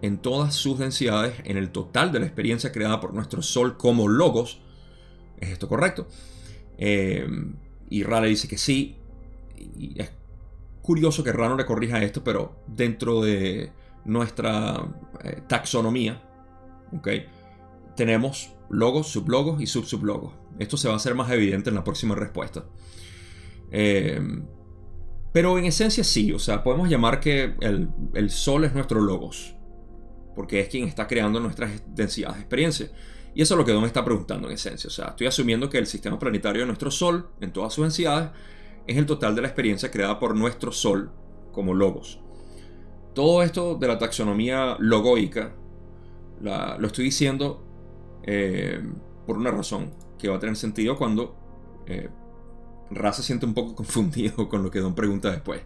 [0.03, 4.09] en todas sus densidades en el total de la experiencia creada por nuestro Sol como
[4.09, 4.63] logos.
[5.41, 6.07] ¿Es esto correcto?
[6.79, 7.27] Eh,
[7.89, 8.97] y Rale dice que sí.
[9.97, 10.11] Es
[10.83, 13.73] curioso que Rano le corrija esto, pero dentro de
[14.05, 14.89] nuestra
[15.23, 16.23] eh, taxonomía,
[17.97, 20.35] tenemos logos, sublogos y subsublogos.
[20.59, 22.65] Esto se va a hacer más evidente en la próxima respuesta.
[23.71, 24.21] Eh,
[25.33, 29.55] pero en esencia sí, o sea, podemos llamar que el, el Sol es nuestro logos
[30.35, 32.91] porque es quien está creando nuestras densidades de experiencia.
[33.35, 34.89] Y eso es lo que Don está preguntando en esencia.
[34.89, 38.31] O sea, estoy asumiendo que el sistema planetario de nuestro Sol, en todas sus densidades,
[38.87, 41.11] es el total de la experiencia creada por nuestro Sol
[41.53, 42.21] como logos.
[43.15, 45.55] Todo esto de la taxonomía logoica
[46.41, 47.63] lo estoy diciendo
[48.23, 48.83] eh,
[49.27, 51.37] por una razón que va a tener sentido cuando
[51.87, 52.09] eh,
[52.91, 55.63] Ra se siente un poco confundido con lo que Don pregunta después.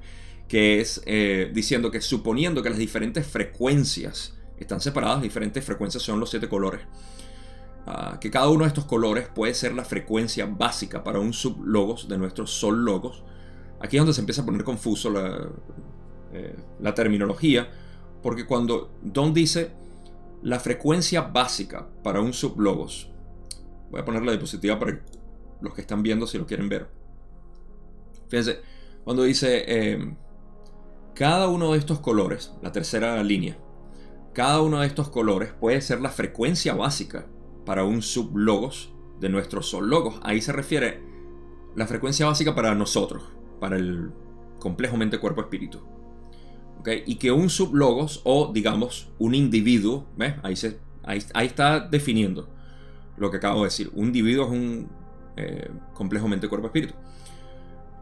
[0.48, 6.20] Que es eh, diciendo que suponiendo que las diferentes frecuencias están separadas, diferentes frecuencias son
[6.20, 6.82] los siete colores.
[7.86, 12.08] Ah, que cada uno de estos colores puede ser la frecuencia básica para un sublogos
[12.08, 13.22] de nuestro sol logos.
[13.80, 15.50] Aquí es donde se empieza a poner confuso la,
[16.32, 17.68] eh, la terminología,
[18.22, 19.72] porque cuando Don dice
[20.42, 23.10] la frecuencia básica para un sublogos,
[23.90, 25.02] voy a poner la diapositiva para
[25.60, 26.88] los que están viendo si lo quieren ver.
[28.28, 28.60] Fíjense,
[29.04, 30.16] cuando dice eh,
[31.14, 33.58] cada uno de estos colores, la tercera línea,
[34.32, 37.26] cada uno de estos colores puede ser la frecuencia básica
[37.64, 40.20] para un sublogos de nuestro sol logos.
[40.22, 41.02] Ahí se refiere
[41.74, 43.22] la frecuencia básica para nosotros,
[43.60, 44.10] para el
[44.58, 45.80] complejo mente, cuerpo, espíritu.
[47.06, 50.06] Y que un sublogos o digamos un individuo,
[50.42, 52.48] Ahí, se, ahí, está definiendo
[53.16, 53.90] lo que acabo de decir.
[53.94, 54.88] Un individuo es un
[55.36, 56.94] eh, complejo mente, cuerpo, espíritu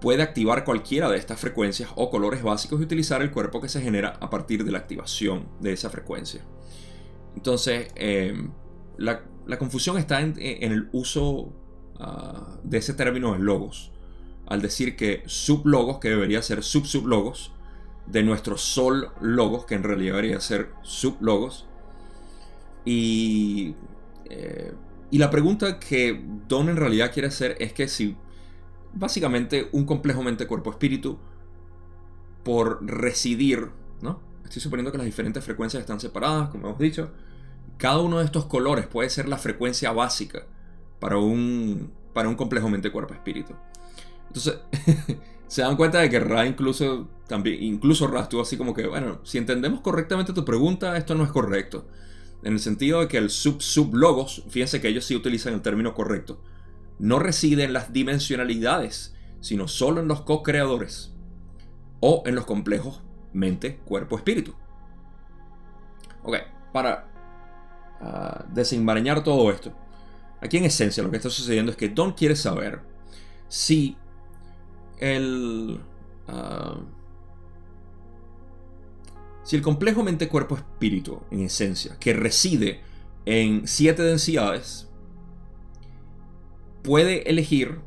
[0.03, 3.81] puede activar cualquiera de estas frecuencias o colores básicos y utilizar el cuerpo que se
[3.81, 6.43] genera a partir de la activación de esa frecuencia.
[7.37, 8.51] Entonces, em,
[8.99, 9.23] la,
[9.59, 11.53] confusión está en, el uso
[11.99, 13.93] ah, de ese término de logos.
[14.47, 17.53] Al decir que sublogos, que debería ser sub-sublogos,
[18.07, 21.67] de nuestro sol logos, que en realidad debería ser sublogos.
[22.85, 23.77] Y,
[24.29, 24.73] eh,
[25.11, 28.17] y la pregunta que Don en realidad quiere hacer es que si
[28.95, 31.19] básicamente un complejo mente cuerpo espíritu
[32.43, 34.21] por residir, ¿no?
[34.45, 37.11] Estoy suponiendo que las diferentes frecuencias están separadas, como hemos dicho.
[37.83, 40.47] Cada uno de estos colores puede ser la frecuencia básica
[41.01, 43.55] para un, para un complejo mente cuerpo espíritu.
[44.29, 44.61] Entonces,
[45.49, 49.19] se dan cuenta de que Ra incluso también, incluso Ra estuvo así como que, bueno,
[49.25, 51.89] si entendemos correctamente tu pregunta, esto no es correcto.
[52.45, 56.41] En el sentido de que el sub-sub-logos, fíjense que ellos sí utilizan el término correcto
[57.03, 61.13] no reside en las dimensionalidades, sino solo en los co-creadores
[61.99, 64.55] o en los complejos mente, cuerpo, espíritu.
[66.23, 66.37] Ok,
[66.73, 67.12] para
[68.03, 69.73] uh, desenmarañar todo esto,
[70.41, 72.81] aquí en esencia lo que está sucediendo es que Don quiere saber
[73.49, 73.97] si
[74.99, 75.81] el...
[76.29, 76.79] Ah,
[79.45, 82.81] si el complejo mente, cuerpo, espíritu, en esencia, que reside
[83.27, 84.89] en siete densidades,
[86.83, 87.81] puede elegir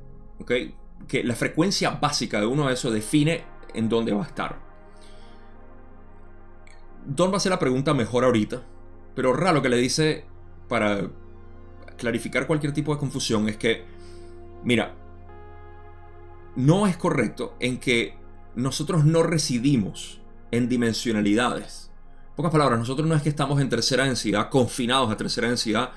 [0.45, 4.59] que la frecuencia básica de uno de esos define en dónde va a estar.
[7.05, 8.61] Don va a hacer la pregunta mejor ahorita,
[9.15, 10.25] pero Ra lo que le dice
[10.67, 11.09] para
[11.97, 13.85] clarificar cualquier tipo de confusión es que,
[14.63, 14.93] mira,
[16.55, 18.17] no es correcto en que
[18.55, 21.91] nosotros no residimos en dimensionalidades.
[22.29, 25.91] En pocas palabras, nosotros no es que estamos en tercera densidad, confinados a tercera densidad,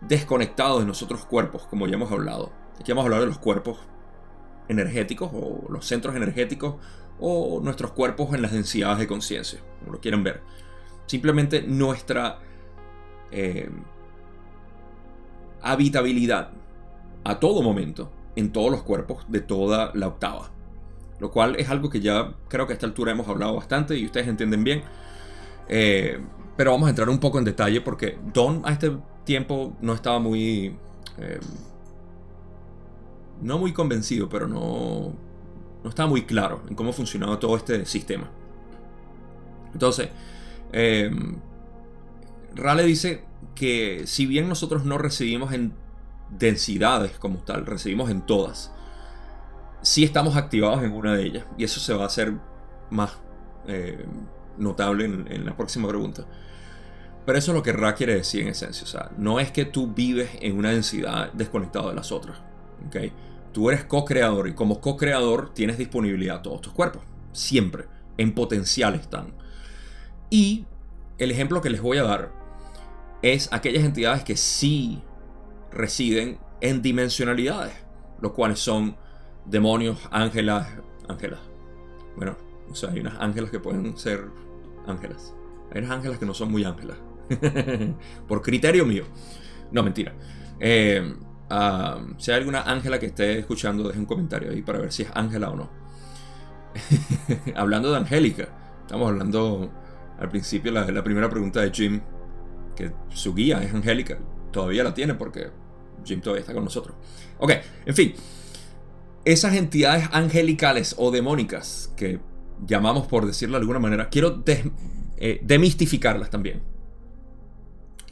[0.00, 2.52] desconectados de nosotros cuerpos, como ya hemos hablado.
[2.80, 3.78] Aquí vamos a hablar de los cuerpos
[4.68, 6.76] energéticos o los centros energéticos
[7.20, 10.42] o nuestros cuerpos en las densidades de conciencia, como lo quieran ver.
[11.06, 12.40] Simplemente nuestra
[13.30, 13.70] eh,
[15.62, 16.50] habitabilidad
[17.24, 20.50] a todo momento en todos los cuerpos de toda la octava.
[21.20, 24.04] Lo cual es algo que ya creo que a esta altura hemos hablado bastante y
[24.04, 24.82] ustedes entienden bien.
[25.68, 26.18] Eh,
[26.56, 28.92] pero vamos a entrar un poco en detalle porque Don a este
[29.24, 30.76] tiempo no estaba muy...
[31.18, 31.40] Eh,
[33.40, 35.12] no muy convencido, pero no,
[35.82, 38.30] no estaba muy claro en cómo funcionaba todo este sistema.
[39.72, 40.08] Entonces,
[42.54, 45.72] Rale dice que si bien nosotros no recibimos en
[46.30, 48.72] densidades como tal, recibimos en todas,
[49.82, 51.46] sí estamos activados en una de ellas.
[51.58, 52.34] Y eso se va a hacer
[52.90, 53.12] más
[53.66, 54.04] eh,
[54.58, 56.26] notable en, la próxima pregunta.
[57.26, 58.84] Pero eso es lo que Ra quiere decir en esencia.
[58.84, 62.38] O sea, no es que tú vives en una densidad desconectada de las otras.
[62.86, 63.12] ¿okay?
[63.52, 67.02] Tú eres co-creador y como co-creador tienes disponibilidad a todos tus cuerpos.
[67.32, 67.86] Siempre.
[68.16, 69.34] En potencial están.
[70.30, 70.66] Y
[71.18, 72.43] el ejemplo que les voy a dar
[73.24, 75.02] es aquellas entidades que sí
[75.72, 77.72] residen en dimensionalidades,
[78.20, 78.96] los cuales son
[79.46, 80.68] demonios, ángelas,
[81.08, 81.40] ángelas.
[82.16, 82.36] Bueno,
[82.70, 84.26] o sea, hay unas ángelas que pueden ser
[84.86, 85.34] ángelas.
[85.72, 86.98] Hay unas ángelas que no son muy ángelas.
[88.28, 89.04] Por criterio mío.
[89.72, 90.12] No, mentira.
[90.60, 91.16] Eh,
[91.48, 95.04] ah, si hay alguna ángela que esté escuchando, dejen un comentario ahí para ver si
[95.04, 95.70] es ángela o no.
[97.56, 98.48] hablando de Angélica,
[98.82, 99.72] estamos hablando
[100.18, 102.02] al principio la primera pregunta de Jim,
[102.74, 104.18] que su guía es Angélica.
[104.52, 105.50] Todavía la tiene porque
[106.04, 106.96] Jim todavía está con nosotros.
[107.38, 107.52] Ok,
[107.86, 108.14] en fin.
[109.24, 112.20] Esas entidades angelicales o demónicas que
[112.66, 114.42] llamamos por decirlo de alguna manera, quiero
[115.16, 116.62] eh, demistificarlas también.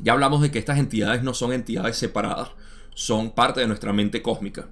[0.00, 2.50] Ya hablamos de que estas entidades no son entidades separadas,
[2.94, 4.68] son parte de nuestra mente cósmica.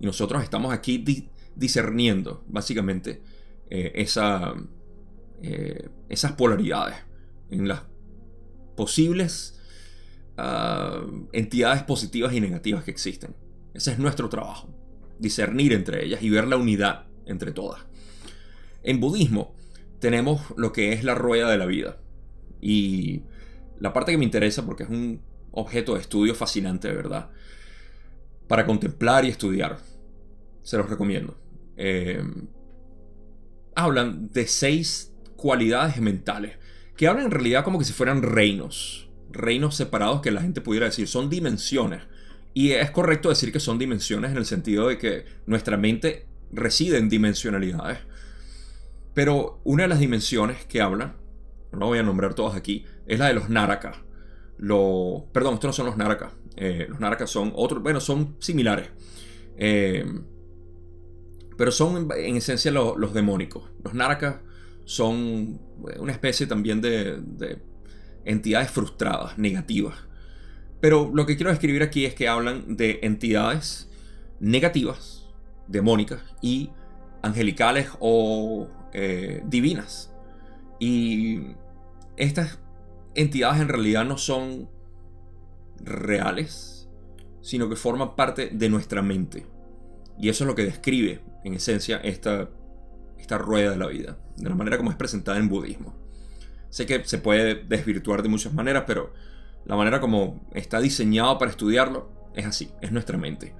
[0.00, 1.04] Y nosotros estamos aquí
[1.54, 3.22] discerniendo, básicamente,
[3.70, 4.54] eh, esa,
[5.42, 6.96] eh, esas polaridades
[7.50, 7.82] en las
[8.76, 9.60] posibles
[10.36, 13.34] ah, entidades positivas y negativas que existen.
[13.74, 14.68] Ese es nuestro trabajo,
[15.18, 17.84] discernir entre ellas y ver la unidad entre todas.
[18.82, 19.54] En budismo
[19.98, 21.98] tenemos lo que es la rueda de la vida.
[22.60, 23.22] Y
[23.78, 27.30] la parte que me interesa, porque es un objeto de estudio fascinante, de verdad,
[28.48, 29.78] para contemplar y estudiar.
[30.62, 31.36] Se los recomiendo.
[31.76, 32.22] Eh,
[33.74, 36.56] hablan de seis cualidades mentales,
[36.96, 40.86] que hablan en realidad como que si fueran reinos, reinos separados que la gente pudiera
[40.86, 42.02] decir, son dimensiones.
[42.54, 46.96] Y es correcto decir que son dimensiones en el sentido de que nuestra mente reside
[46.96, 47.98] en dimensionalidades.
[49.12, 51.16] Pero una de las dimensiones que habla,
[51.72, 54.02] no voy a nombrar todas aquí, es la de los Naraka.
[54.58, 56.32] Lo, perdón, estos no son los Naraka.
[56.56, 58.88] Eh, los Naraka son otros, bueno, son similares.
[59.58, 60.06] Eh,
[61.58, 63.64] pero son en esencia los demónicos.
[63.84, 64.42] Los Naraka
[64.86, 65.60] son
[65.98, 67.58] una especie también de,
[68.24, 69.96] entidades frustradas, negativas.
[70.80, 73.90] Pero lo que quiero describir aquí es que hablan de entidades
[74.40, 75.28] negativas,
[75.66, 76.70] demónicas y
[77.22, 80.14] angelicales o eh, divinas.
[80.78, 81.40] Y
[82.16, 82.58] estas
[83.14, 84.68] entidades en realidad no son
[85.80, 86.88] reales,
[87.40, 89.46] sino que forman parte de nuestra mente.
[90.18, 92.48] Y eso es lo que describe, en esencia, esta
[93.18, 95.94] esta rueda de la vida, de la manera como es presentada en budismo.
[96.70, 99.12] Sé que se puede desvirtuar de muchas maneras, pero
[99.64, 103.54] la manera como está diseñado para estudiarlo es así, es nuestra mente.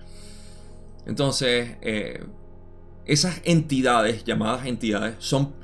[1.07, 2.25] Entonces, eh,
[3.07, 5.55] esas entidades, llamadas entidades, son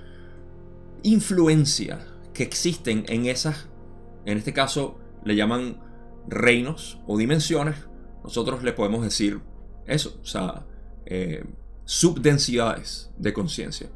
[1.02, 1.98] influencias
[2.33, 3.68] que existen en esas,
[4.24, 5.81] en este caso le llaman
[6.26, 7.76] reinos o dimensiones,
[8.22, 9.40] nosotros le podemos decir
[9.87, 10.64] eso, o sea,
[11.07, 11.44] eh,
[11.85, 13.90] subdensidades de conciencia,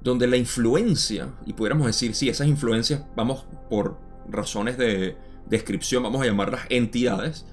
[0.00, 5.16] donde la influencia, y pudiéramos decir, sí, esas influencias, vamos por razones de
[5.46, 7.44] descripción, vamos a llamarlas entidades,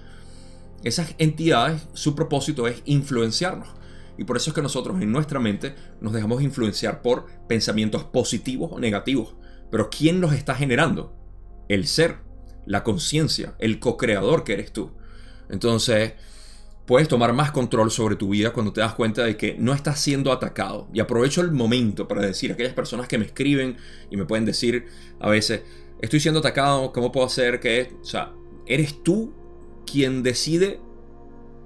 [0.84, 3.70] esas entidades, su propósito es influenciarnos.
[4.18, 8.72] Y por eso es que nosotros en nuestra mente nos dejamos influenciar por pensamientos positivos
[8.72, 9.36] o negativos.
[9.70, 11.16] Pero ¿quién los está generando?
[11.68, 12.18] El ser,
[12.66, 14.92] la conciencia, el co-creador que eres tú.
[15.50, 16.14] Entonces,
[16.88, 20.00] puedes tomar más control sobre tu vida cuando te das cuenta de que no estás
[20.00, 20.88] siendo atacado.
[20.94, 23.76] Y aprovecho el momento para decir a aquellas personas que me escriben
[24.10, 24.86] y me pueden decir
[25.20, 25.64] a veces,
[26.02, 27.94] estoy siendo atacado, ¿cómo puedo hacer que...
[28.02, 28.34] O sea,
[28.66, 29.34] eres tú
[29.86, 30.80] quien decide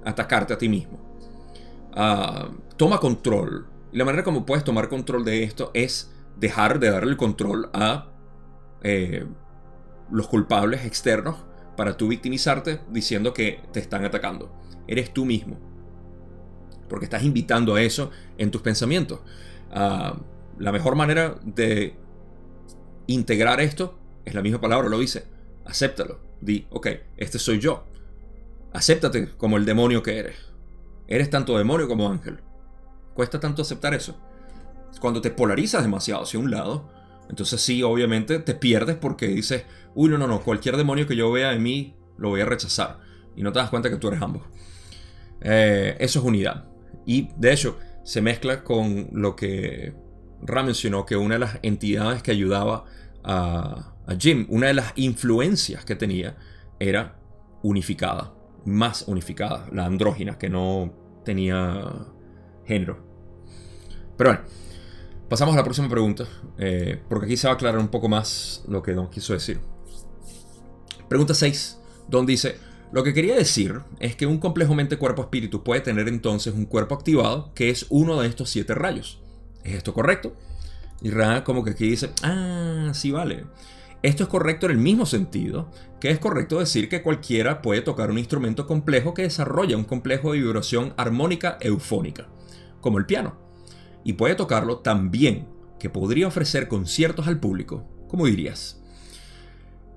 [0.04, 0.98] atacarte a ti mismo.
[1.94, 3.68] Ah, toma control.
[3.92, 7.70] Y la manera como puedes tomar control de esto es dejar de darle el control
[7.74, 8.10] a
[8.82, 9.24] eh,
[10.10, 11.36] los culpables externos
[11.76, 14.52] para tú victimizarte diciendo que te están atacando.
[14.86, 15.58] Eres tú mismo.
[16.88, 19.20] Porque estás invitando a eso en tus pensamientos.
[19.70, 20.18] Ah,
[20.58, 21.96] la mejor manera de
[23.06, 25.24] integrar esto es la misma palabra, lo dice.
[25.64, 26.20] Acéptalo.
[26.40, 27.84] Di, ok, este soy yo.
[28.72, 30.36] Acéptate como el demonio que eres.
[31.06, 32.40] Eres tanto demonio como ángel.
[33.14, 34.16] Cuesta tanto aceptar eso.
[35.00, 36.90] Cuando te polarizas demasiado hacia un lado,
[37.28, 39.64] entonces sí, obviamente te pierdes porque dices,
[39.94, 43.00] uy, no, no, no, cualquier demonio que yo vea en mí lo voy a rechazar.
[43.36, 44.42] Y no te das cuenta que tú eres ambos.
[45.42, 46.64] Eh, eso es unidad.
[47.04, 49.94] Y de hecho, se mezcla con lo que
[50.42, 52.84] Ra mencionó, que una de las entidades que ayudaba
[53.22, 56.36] a, Jim, una de las influencias que tenía,
[56.80, 57.16] era
[57.62, 60.92] unificada, más unificada, la andrógina, que no
[61.24, 61.84] tenía
[62.66, 62.98] género.
[64.16, 64.44] Pero bueno,
[65.28, 66.26] pasamos a la próxima pregunta,
[66.58, 69.60] eh, porque aquí se va a aclarar un poco más lo que Don quiso decir.
[71.08, 71.78] Pregunta 6.
[72.08, 72.56] Don dice,
[72.92, 77.52] lo que quería decir es que un complejo mente-cuerpo-espíritu puede tener entonces un cuerpo activado
[77.54, 79.18] que es uno de estos siete rayos.
[79.64, 80.34] ¿Es esto correcto?
[81.00, 83.46] Y Ra como que aquí dice, ah, sí vale.
[84.02, 88.10] Esto es correcto en el mismo sentido que es correcto decir que cualquiera puede tocar
[88.10, 92.28] un instrumento complejo que desarrolla un complejo de vibración armónica eufónica,
[92.80, 93.38] como el piano,
[94.04, 98.81] y puede tocarlo tan bien que podría ofrecer conciertos al público, como dirías.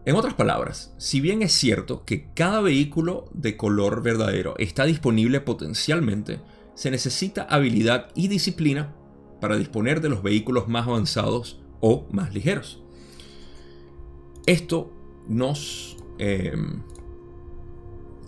[0.05, 5.41] En otras palabras, si bien es cierto que cada vehículo de color verdadero está disponible
[5.41, 6.39] potencialmente,
[6.75, 8.93] se necesita habilidad y disciplina
[9.41, 12.83] para disponer de los vehículos más avanzados o más ligeros.
[14.45, 14.93] Esto
[15.27, 16.83] nos, em,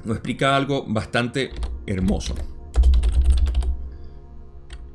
[0.03, 1.51] nos explica algo bastante
[1.85, 2.33] hermoso.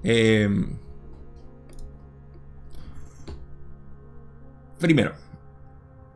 [0.03, 0.79] Em,
[4.81, 5.22] primero,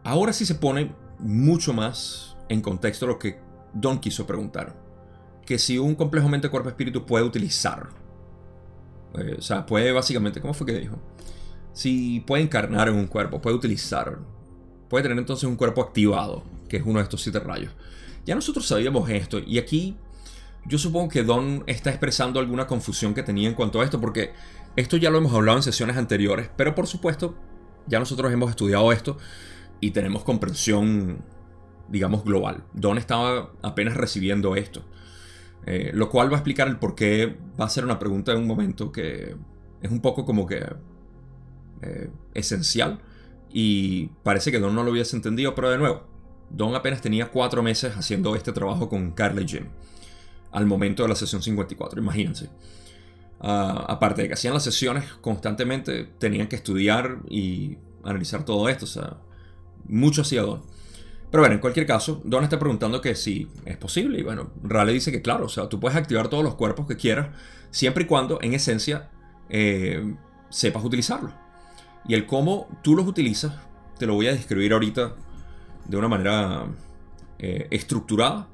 [0.06, 3.40] ahora sí se pone mucho más en contexto lo que
[3.74, 4.74] Don quiso preguntar.
[5.44, 7.88] Que si un complejo mente, cuerpo, espíritu puede utilizar.
[9.14, 10.98] Eh, o sea, puede básicamente, ¿cómo fue que dijo?
[11.72, 14.18] Si puede encarnar en un cuerpo, puede utilizar
[14.88, 17.72] puede tener entonces un cuerpo activado, que es uno de estos siete rayos.
[18.24, 19.96] Ya nosotros sabíamos esto, y aquí
[20.64, 24.32] yo supongo que Don está expresando alguna confusión que tenía en cuanto a esto, porque
[24.76, 27.34] esto ya lo hemos hablado en sesiones anteriores, pero por supuesto,
[27.86, 29.16] ya nosotros hemos estudiado esto
[29.80, 31.18] y tenemos comprensión,
[31.88, 32.64] digamos, global.
[32.72, 34.84] Don estaba apenas recibiendo esto,
[35.66, 38.38] eh, lo cual va a explicar el por qué va a ser una pregunta en
[38.38, 39.36] un momento que
[39.82, 40.64] es un poco como que
[41.82, 43.00] eh, esencial
[43.52, 46.04] y parece que Don no lo hubiese entendido, pero de nuevo,
[46.50, 49.66] Don apenas tenía cuatro meses haciendo este trabajo con Carla y Jim.
[50.52, 52.50] Al momento de la sesión 54, imagínense.
[53.40, 58.84] Ah, aparte de que hacían las sesiones constantemente, tenían que estudiar y analizar todo esto.
[58.84, 59.16] O sea,
[59.88, 60.62] mucho hacía Don.
[61.30, 64.20] Pero bueno, en cualquier caso, Don está preguntando que si es posible.
[64.20, 66.96] Y bueno, Raleigh dice que claro, o sea, tú puedes activar todos los cuerpos que
[66.96, 67.28] quieras,
[67.70, 69.10] siempre y cuando, en esencia,
[69.48, 70.14] eh,
[70.48, 71.32] sepas utilizarlos.
[72.06, 73.54] Y el cómo tú los utilizas,
[73.98, 75.14] te lo voy a describir ahorita
[75.86, 76.66] de una manera
[77.38, 78.48] eh, estructurada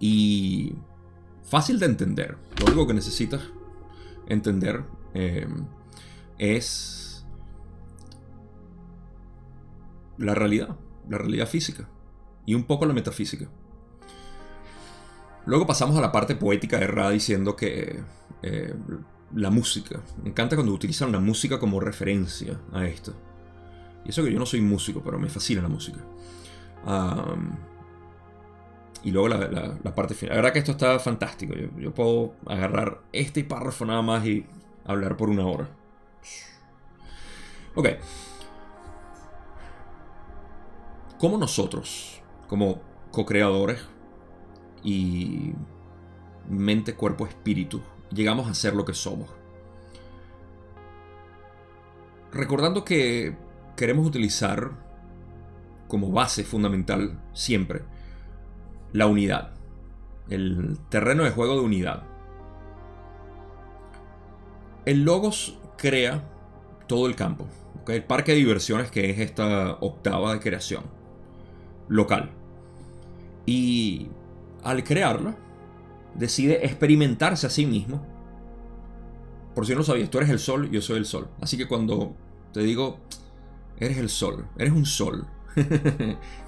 [0.00, 0.74] y
[1.44, 2.36] fácil de entender.
[2.58, 3.42] Lo único que necesitas
[4.26, 4.82] entender
[5.14, 5.46] eh,
[6.38, 7.03] es
[10.18, 10.76] la realidad,
[11.08, 11.88] la realidad física
[12.46, 13.48] y un poco la metafísica.
[15.46, 18.02] Luego pasamos a la parte poética de Ra diciendo que
[18.42, 18.74] eh,
[19.34, 20.00] la música.
[20.22, 23.14] Me encanta cuando utilizan la música como referencia a esto.
[24.04, 26.00] Y eso que yo no soy músico, pero me fascina la música.
[29.02, 30.36] y luego la, parte final.
[30.36, 31.54] La verdad que esto está fantástico.
[31.78, 34.46] Yo, puedo agarrar este párrafo nada más y
[34.84, 35.68] hablar por una hora.
[37.74, 37.88] Ok.
[41.18, 43.80] Como nosotros, como co-creadores
[44.82, 45.52] y
[46.48, 47.80] mente, cuerpo, espíritu,
[48.12, 49.30] llegamos a ser lo que somos.
[52.32, 53.36] Recordando que
[53.76, 54.72] queremos utilizar
[55.88, 57.82] como base fundamental siempre
[58.92, 59.52] la unidad,
[60.28, 62.02] el terreno de juego de unidad.
[64.84, 66.28] El Logos crea
[66.86, 67.46] todo el campo,
[67.88, 71.03] el parque de diversiones que es esta octava de creación.
[71.88, 72.30] Local.
[73.46, 74.08] Y
[74.62, 75.36] al crearla,
[76.14, 78.06] decide experimentarse a sí mismo.
[79.54, 81.28] Por si no lo sabías, tú eres el sol, yo soy el sol.
[81.40, 82.16] Así que cuando
[82.52, 82.98] te digo,
[83.78, 85.26] eres el sol, eres un sol,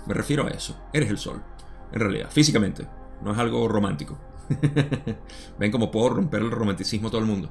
[0.06, 1.42] me refiero a eso, eres el sol,
[1.92, 2.86] en realidad, físicamente,
[3.22, 4.18] no es algo romántico.
[5.58, 7.50] Ven como puedo romper el romanticismo a todo el mundo.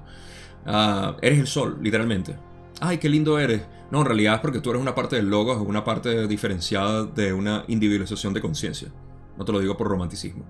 [0.65, 2.35] Ah, eres el sol, literalmente.
[2.81, 3.61] Ay, qué lindo eres.
[3.91, 7.33] No, en realidad es porque tú eres una parte del logo, una parte diferenciada de
[7.33, 8.89] una individualización de conciencia.
[9.37, 10.45] No te lo digo por romanticismo.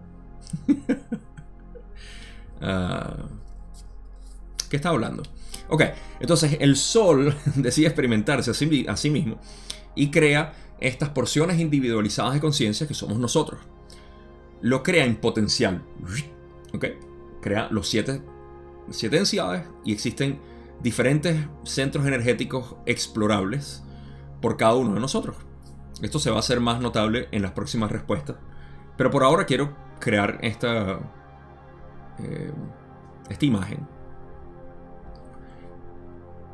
[2.61, 3.17] Ah,
[4.69, 5.23] ¿Qué está hablando?
[5.69, 5.84] Ok,
[6.21, 9.39] entonces el sol decide experimentarse a sí, a sí mismo
[9.93, 13.59] y crea estas porciones individualizadas de conciencia que somos nosotros.
[14.61, 15.84] Lo crea en potencial.
[16.73, 16.86] Ok,
[17.41, 18.21] crea los siete,
[18.89, 20.39] siete densidades y existen
[20.82, 23.84] diferentes centros energéticos explorables
[24.41, 25.38] por cada uno de nosotros.
[26.01, 28.36] Esto se va a hacer más notable en las próximas respuestas.
[28.97, 30.99] Pero por ahora quiero crear esta,
[32.19, 32.51] eh,
[33.30, 33.88] esta imagen.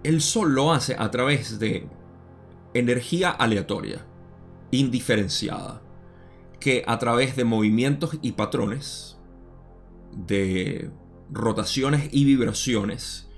[0.03, 1.88] El Sol lo hace a través de
[2.74, 4.05] energía aleatoria,
[4.72, 5.82] indiferenciada,
[6.59, 9.19] que a través de movimientos y patrones,
[10.11, 10.91] de
[11.30, 13.30] rotaciones y vibraciones,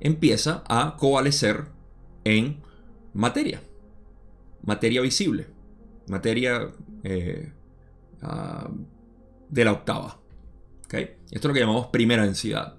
[0.00, 1.66] empieza a coalescer
[2.24, 2.60] en
[3.14, 3.62] materia,
[4.62, 5.46] materia visible,
[6.08, 6.70] materia
[7.04, 7.52] eh,
[8.22, 8.70] ah,
[9.48, 10.20] de la octava.
[10.90, 12.76] Esto es lo que llamamos primera densidad.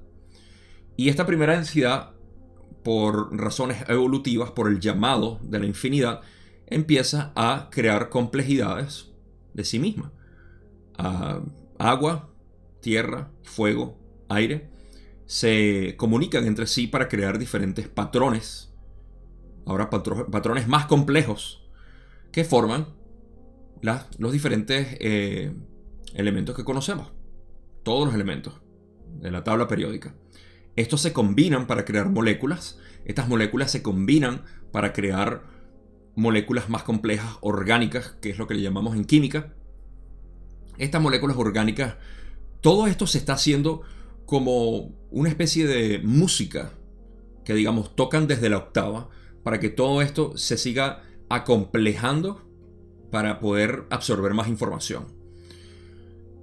[0.98, 2.14] Y esta primera densidad,
[2.84, 6.22] por razones evolutivas, por el llamado de la infinidad,
[6.66, 9.12] empieza a crear complejidades
[9.54, 10.12] de sí misma.
[10.98, 11.42] Ah,
[11.78, 12.30] agua,
[12.82, 13.98] tierra, fuego,
[14.30, 14.70] aire,
[15.30, 18.74] se comunican entre sí para crear diferentes patrones.
[19.68, 21.70] Ahora patrones más complejos
[22.32, 22.88] que forman
[24.18, 25.54] los diferentes eh,
[26.16, 27.12] elementos que conocemos
[27.84, 28.60] todos los elementos
[29.22, 30.16] de la tabla periódica.
[30.76, 32.80] Estos se combinan para crear moléculas.
[33.06, 35.44] Estas moléculas se combinan para crear
[36.16, 39.54] moléculas más complejas, orgánicas, que es lo que le llamamos en química.
[40.80, 41.98] Estas moléculas orgánicas,
[42.62, 43.84] todo esto se está haciendo
[44.26, 46.72] como una especie de música
[47.44, 49.10] que digamos tocan desde la octava
[49.44, 52.46] para que todo esto se siga acomplejando
[53.12, 55.08] para poder absorber más información.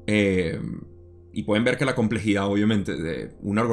[0.06, 0.60] Eh,
[1.32, 3.64] y pueden ver que la complejidad, obviamente, de una,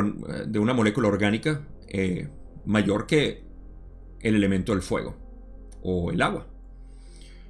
[0.45, 2.27] de una molécula orgánica es
[2.65, 3.43] mayor que
[4.19, 5.15] el elemento del fuego
[5.81, 6.47] o el agua.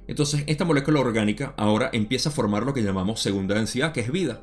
[0.06, 4.12] Entonces, esta molécula orgánica ahora empieza a formar lo que llamamos segunda densidad, que es
[4.12, 4.42] vida.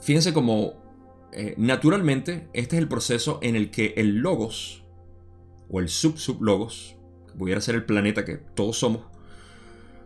[0.00, 0.81] Fíjense cómo
[1.32, 4.84] eh, naturalmente este es el proceso en el que el logos
[5.68, 6.96] o el sub-sub-logos,
[7.38, 9.06] pudiera ser el planeta que todos somos,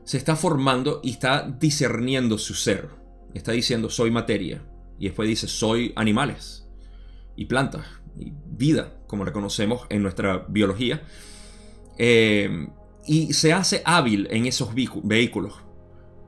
[0.04, 3.06] se está formando y está discerniendo su ser
[3.38, 4.62] está diciendo soy materia.
[4.98, 6.66] Y después dice soy animales
[7.36, 7.86] y plantas
[8.18, 11.02] y vida, como la conocemos en nuestra biología.
[11.98, 12.68] Eh,
[13.06, 15.54] y se hace hábil en esos vehículos.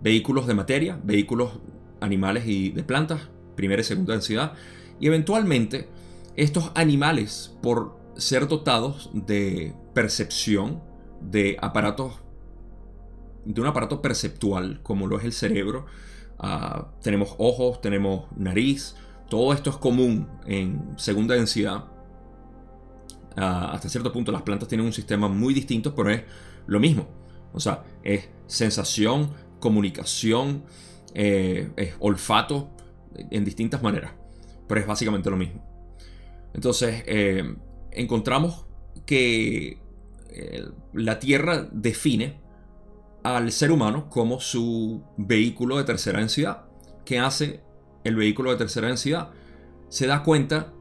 [0.01, 1.59] Vehículos de materia, vehículos
[2.01, 3.23] animales y de plantas,
[3.57, 4.53] primera y segunda densidad.
[5.01, 5.89] Y eventualmente
[6.37, 10.83] estos animales, por ser dotados de percepción,
[11.21, 12.15] de aparatos,
[13.45, 15.87] de un aparato perceptual, como lo es el cerebro,
[16.39, 18.95] Ah, tenemos ojos, tenemos nariz,
[19.29, 21.87] todo esto es común en segunda densidad.
[23.37, 26.23] Ah, hasta cierto punto las plantas tienen un sistema muy distinto, pero es
[26.67, 27.09] lo mismo.
[27.53, 30.65] O sea, es sensación, comunicación,
[31.15, 32.71] eh, es olfato,
[33.31, 34.13] en distintas maneras.
[34.69, 35.65] Pero es básicamente lo mismo.
[36.55, 37.57] Entonces, eh,
[37.91, 38.67] encontramos
[39.07, 39.81] que
[40.31, 42.41] eh, la Tierra define
[43.23, 46.67] al ser humano como su vehículo de tercera densidad.
[47.05, 47.63] ¿Qué hace
[48.05, 49.31] el vehículo de tercera densidad?
[49.89, 50.73] Se da cuenta,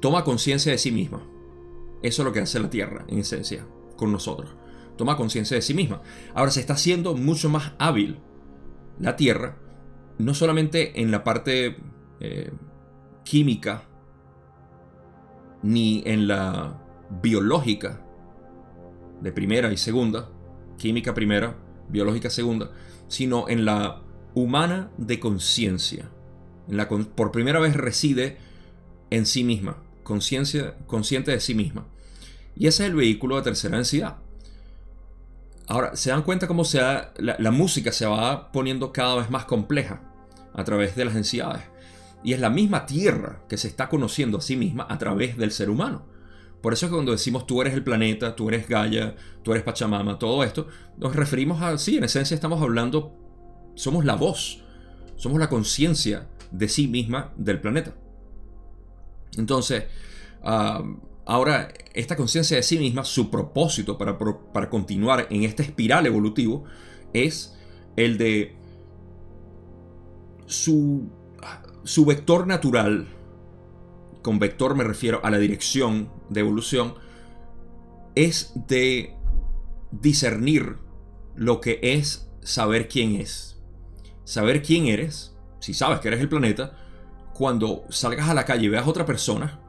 [0.00, 1.22] toma conciencia de sí misma.
[2.02, 3.66] Eso es lo que hace la Tierra, en esencia,
[3.96, 4.50] con nosotros.
[4.96, 6.02] Toma conciencia de sí misma.
[6.34, 8.18] Ahora se está haciendo mucho más hábil
[8.98, 9.58] la Tierra,
[10.18, 11.76] no solamente en la parte
[12.20, 12.50] eh,
[13.24, 13.84] química,
[15.62, 16.80] ni en la
[17.22, 18.00] biológica
[19.20, 20.30] de primera y segunda,
[20.78, 21.56] química primera,
[21.88, 22.70] biológica segunda,
[23.08, 24.02] sino en la
[24.34, 26.10] humana de conciencia.
[27.14, 28.38] Por primera vez reside
[29.10, 31.86] en sí misma, conciencia, consciente de sí misma.
[32.56, 34.18] Y ese es el vehículo de tercera densidad.
[35.66, 39.44] Ahora, ¿se dan cuenta cómo se la, la música se va poniendo cada vez más
[39.44, 40.02] compleja
[40.54, 41.62] a través de las densidades?
[42.22, 45.52] Y es la misma Tierra que se está conociendo a sí misma a través del
[45.52, 46.06] ser humano.
[46.60, 49.64] Por eso es que cuando decimos tú eres el planeta, tú eres Gaia, tú eres
[49.64, 50.68] Pachamama, todo esto,
[50.98, 53.16] nos referimos a, sí, en esencia estamos hablando,
[53.74, 54.62] somos la voz,
[55.16, 57.94] somos la conciencia de sí misma del planeta.
[59.38, 59.84] Entonces,
[60.42, 60.82] ah,
[61.24, 66.64] ahora, esta conciencia de sí misma, su propósito para, para continuar en esta espiral evolutivo
[67.14, 67.56] es
[67.96, 68.56] el de
[70.46, 71.08] su,
[71.84, 73.08] su vector natural,
[74.22, 76.94] con vector me refiero a la dirección de evolución,
[78.14, 79.16] es de
[79.90, 80.76] discernir
[81.36, 83.58] lo que es saber quién es.
[84.24, 86.76] Saber quién eres, si sabes que eres el planeta,
[87.34, 89.60] cuando salgas a la calle y veas a otra persona,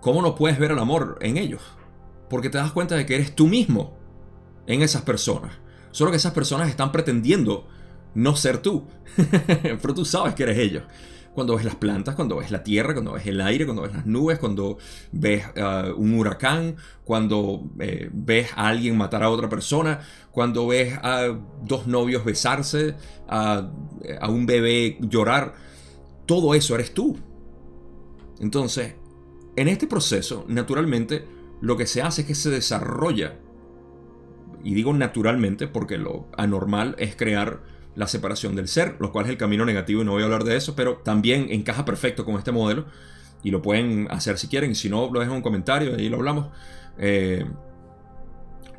[0.00, 1.62] ¿cómo no puedes ver el amor en ellos?
[2.30, 3.96] Porque te das cuenta de que eres tú mismo
[4.66, 5.52] en esas personas.
[5.90, 7.66] Solo que esas personas están pretendiendo
[8.14, 8.86] no ser tú.
[9.62, 10.84] Pero tú sabes que eres ellos.
[11.38, 14.06] Cuando ves las plantas, cuando ves la tierra, cuando ves el aire, cuando ves las
[14.06, 14.76] nubes, cuando
[15.12, 16.74] ves uh, un huracán,
[17.04, 20.00] cuando eh, ves a alguien matar a otra persona,
[20.32, 22.96] cuando ves a dos novios besarse,
[23.28, 23.70] a,
[24.20, 25.54] a un bebé llorar,
[26.26, 27.16] todo eso eres tú.
[28.40, 28.96] Entonces,
[29.54, 31.24] en este proceso, naturalmente,
[31.60, 33.36] lo que se hace es que se desarrolla,
[34.64, 37.60] y digo naturalmente porque lo anormal es crear
[37.98, 40.44] la separación del ser, lo cual es el camino negativo y no voy a hablar
[40.44, 42.86] de eso, pero también encaja perfecto con este modelo
[43.42, 46.18] y lo pueden hacer si quieren, si no lo dejan en un comentario, ahí lo
[46.18, 46.46] hablamos.
[46.96, 47.44] Eh,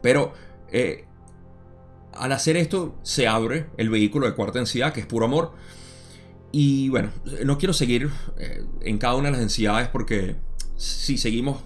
[0.01, 0.31] pero
[0.71, 1.03] eh,
[2.13, 5.51] al hacer esto se abre el vehículo de cuarta densidad, que es puro amor.
[6.53, 7.11] Y bueno,
[7.43, 10.37] no quiero seguir eh, en cada una de las densidades porque
[10.77, 11.61] si seguimos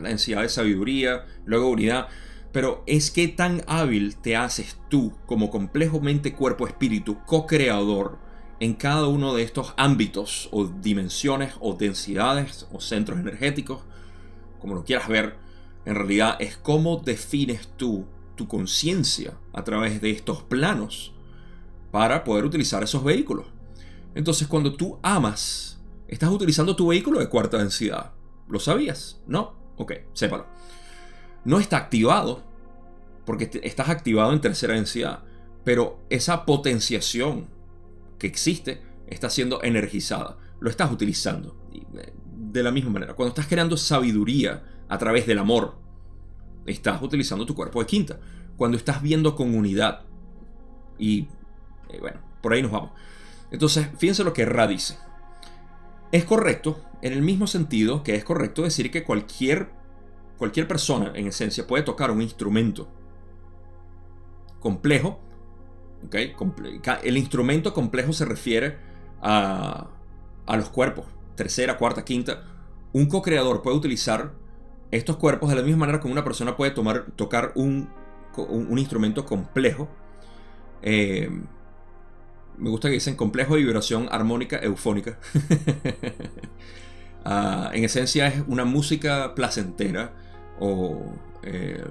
[0.00, 2.06] la densidad de sabiduría, luego unidad,
[2.52, 8.18] pero es que tan hábil te haces tú como complejo mente, cuerpo, espíritu, co-creador
[8.60, 13.80] en cada uno de estos ámbitos o dimensiones o densidades o centros energéticos,
[14.60, 15.36] como lo quieras ver,
[15.84, 18.04] en realidad es cómo defines tú
[18.36, 21.12] tu conciencia a través de estos planos
[21.90, 23.46] para poder utilizar esos vehículos.
[24.14, 28.12] Entonces cuando tú amas, estás utilizando tu vehículo de cuarta densidad.
[28.48, 29.20] ¿Lo sabías?
[29.26, 29.54] ¿No?
[29.76, 30.51] Ok, sépalo
[31.44, 32.42] no está activado,
[33.24, 35.22] porque estás activado en tercera densidad,
[35.64, 37.48] pero esa potenciación
[38.18, 41.56] que existe está siendo energizada, lo estás utilizando.
[41.72, 45.76] Eh, de la misma manera, cuando estás creando sabiduría a través del amor,
[46.66, 48.20] estás utilizando tu cuerpo de quinta.
[48.56, 50.02] Cuando estás viendo con unidad,
[50.98, 51.28] y
[51.88, 52.90] eh, bueno, por ahí nos vamos.
[53.50, 54.98] Entonces, fíjense lo que Ra dice.
[56.10, 59.70] Es correcto, en el mismo sentido que es correcto decir que cualquier
[60.38, 62.88] cualquier persona, en esencia, puede tocar un instrumento
[64.60, 65.20] complejo.
[66.06, 66.34] ¿okay?
[67.04, 68.76] el instrumento complejo se refiere
[69.20, 69.88] a,
[70.46, 71.06] a los cuerpos,
[71.36, 72.44] tercera, cuarta, quinta.
[72.92, 74.32] Un co-creador puede utilizar
[74.90, 77.88] estos cuerpos de la misma manera que una persona puede tomar, tocar un,
[78.36, 79.88] un, instrumento complejo.
[80.82, 81.30] Eh,
[82.58, 85.18] me gusta que dicen complejo de vibración armónica eufónica.
[87.24, 90.12] Ah, en esencia es una música placentera
[90.58, 91.02] o
[91.42, 91.84] eh,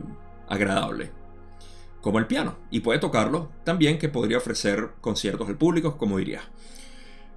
[0.47, 1.11] agradable,
[2.01, 6.41] como el piano, y puede tocarlo también que podría ofrecer conciertos al público, como diría.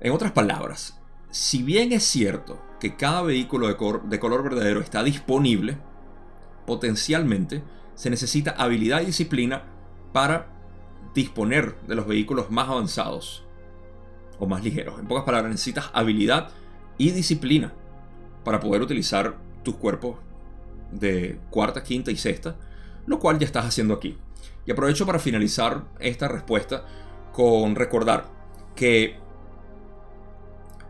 [0.01, 0.99] En otras palabras,
[1.31, 5.79] si bien es cierto que cada vehículo de, de color verdadero está disponible,
[6.67, 7.63] potencialmente
[7.95, 9.65] se necesita habilidad y disciplina
[10.13, 10.49] para
[11.15, 13.45] disponer de los vehículos más avanzados
[14.41, 14.99] o más ligeros.
[14.99, 16.51] En pocas palabras, necesitas habilidad
[16.99, 17.73] y disciplina
[18.45, 20.17] para poder utilizar tus cuerpos
[20.93, 22.57] de cuarta, quinta y sexta,
[23.07, 24.19] lo cual ya estás haciendo aquí.
[24.67, 26.85] Y aprovecho para finalizar esta respuesta
[27.33, 28.27] con recordar
[28.75, 29.17] que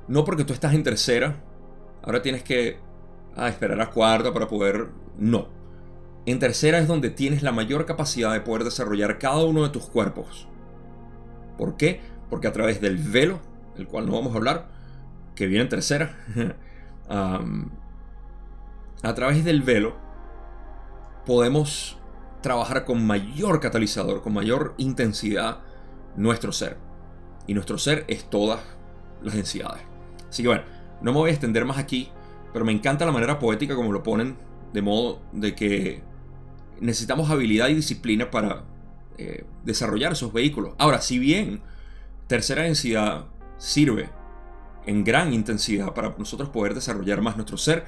[0.09, 1.37] no porque tú estás en tercera,
[2.03, 2.79] ahora tienes que
[3.37, 4.89] ah, esperar a cuarta para poder...
[5.19, 5.49] No.
[6.27, 9.87] En tercera es donde tienes la mayor capacidad de poder desarrollar cada uno de tus
[9.87, 10.49] cuerpos.
[11.59, 12.01] ¿Por qué?
[12.31, 13.41] Porque a través del velo,
[13.77, 14.69] el cual no vamos a hablar,
[15.35, 16.17] que viene en tercera,
[17.09, 17.41] a
[19.15, 19.97] través del velo
[21.27, 21.99] podemos
[22.43, 25.61] trabajar con mayor catalizador, con mayor intensidad
[26.17, 26.77] nuestro ser.
[27.47, 28.61] Y nuestro ser es todas
[29.23, 29.83] las densidades.
[30.29, 30.65] Así que bueno,
[31.01, 32.11] no me voy a extender más aquí,
[32.53, 34.37] pero me encanta la manera poética como lo ponen,
[34.73, 36.03] de modo de que
[36.81, 38.65] necesitamos habilidad y disciplina para
[39.17, 40.75] eh, desarrollar esos vehículos.
[40.79, 41.63] Ahora, si bien
[42.27, 43.27] tercera densidad
[43.59, 44.11] sirve
[44.87, 47.85] en gran intensidad para nosotros poder desarrollar más nuestro ser,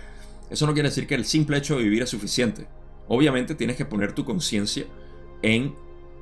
[0.51, 2.67] eso no quiere decir que el simple hecho de vivir es suficiente.
[3.09, 4.87] Obviamente tienes que poner tu conciencia
[5.43, 5.75] en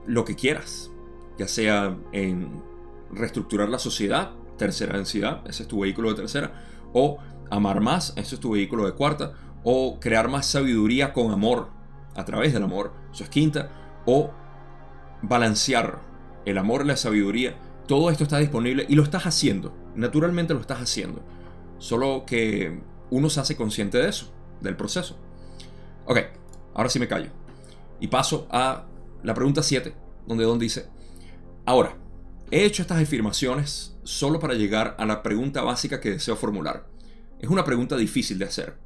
[0.07, 0.91] lo que quieras,
[1.39, 2.63] ya sea en
[3.11, 6.53] reestructurar la sociedad, tercera densidad, ese es tu vehículo de tercera,
[6.93, 7.19] o
[7.51, 11.69] amar más, ese es tu vehículo de cuarta, o crear más sabiduría con amor,
[12.15, 13.71] a través del amor, eso es quinta,
[14.07, 14.31] o
[15.23, 16.01] balancear
[16.45, 17.57] el amor y la sabiduría,
[17.87, 21.23] todo esto está disponible y lo estás haciendo, naturalmente lo estás haciendo,
[21.79, 22.81] solo que
[23.11, 25.19] uno se hace consciente de eso, del proceso.
[26.07, 26.19] Ok,
[26.75, 27.31] ahora sí me callo.
[28.01, 28.87] Y paso a
[29.23, 29.95] la pregunta 7,
[30.27, 30.87] donde Don dice,
[31.65, 31.97] ahora,
[32.51, 36.87] he hecho estas afirmaciones solo para llegar a la pregunta básica que deseo formular.
[37.39, 38.79] Es una pregunta difícil de hacer.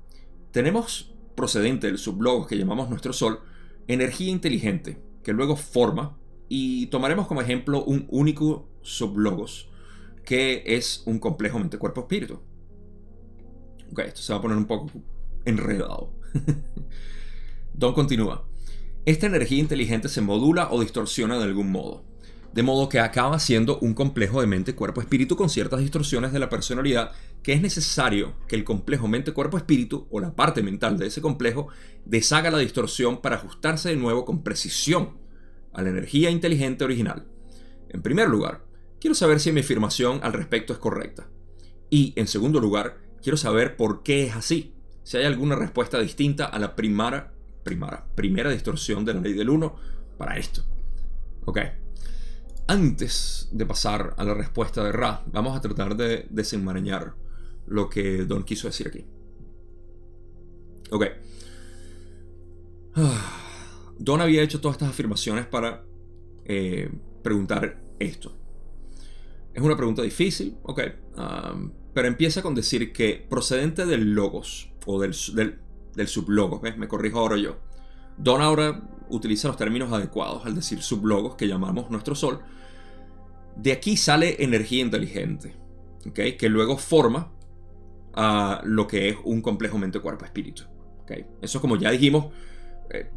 [0.52, 3.40] Tenemos procedente del sublogos que llamamos nuestro Sol,
[3.86, 6.16] energía inteligente, que luego forma,
[6.48, 9.68] y tomaremos como ejemplo un único sublogos,
[10.24, 12.40] que es un complejo mente-cuerpo-espíritu.
[13.92, 14.90] Ok, esto se va a poner un poco
[15.44, 16.12] enredado.
[17.72, 18.46] Don continúa.
[19.04, 22.04] Esta energía inteligente se modula o distorsiona de algún modo,
[22.52, 26.38] de modo que acaba siendo un complejo de mente, cuerpo, espíritu con ciertas distorsiones de
[26.38, 27.12] la personalidad
[27.42, 31.22] que es necesario que el complejo mente, cuerpo, espíritu o la parte mental de ese
[31.22, 31.68] complejo
[32.04, 35.16] deshaga la distorsión para ajustarse de nuevo con precisión
[35.72, 37.26] a la energía inteligente original.
[37.88, 38.64] En primer lugar,
[39.00, 41.28] quiero saber si mi afirmación al respecto es correcta.
[41.90, 44.74] Y en segundo lugar, quiero saber por qué es así.
[45.02, 47.32] Si hay alguna respuesta distinta a la primera,
[47.64, 49.76] primera, primera distorsión de la ley del 1
[50.18, 50.64] para esto.
[51.44, 51.60] Ok.
[52.66, 57.14] Antes de pasar a la respuesta de Ra, vamos a tratar de desenmarañar
[57.66, 59.06] lo que Don quiso decir aquí.
[60.90, 61.06] Ok.
[63.98, 65.84] Don había hecho todas estas afirmaciones para
[66.44, 66.90] eh,
[67.22, 68.37] preguntar esto.
[69.58, 70.80] Es una pregunta difícil, ok.
[71.16, 75.12] Um, pero empieza con decir que procedente del logos o del,
[75.96, 76.62] del, sublogos.
[76.62, 77.56] Me corrijo ahora yo.
[78.16, 82.38] Don ahora utiliza los términos adecuados al decir sublogos que llamamos nuestro sol.
[83.56, 85.56] De aquí sale energía inteligente,
[86.06, 86.20] ¿ok?
[86.38, 87.32] Que luego forma
[88.14, 90.66] a lo que es un complejo mente-cuerpo-espíritu.
[91.02, 91.12] ¿ok?
[91.42, 92.26] Eso como ya dijimos,
[92.90, 93.10] eh,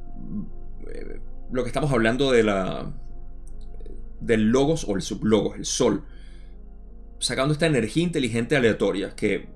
[0.92, 1.22] eh,
[1.52, 2.92] lo que estamos hablando de la,
[4.20, 6.04] del logos o el sublogos, el sol
[7.22, 9.48] sacando esta energía inteligente aleatoria que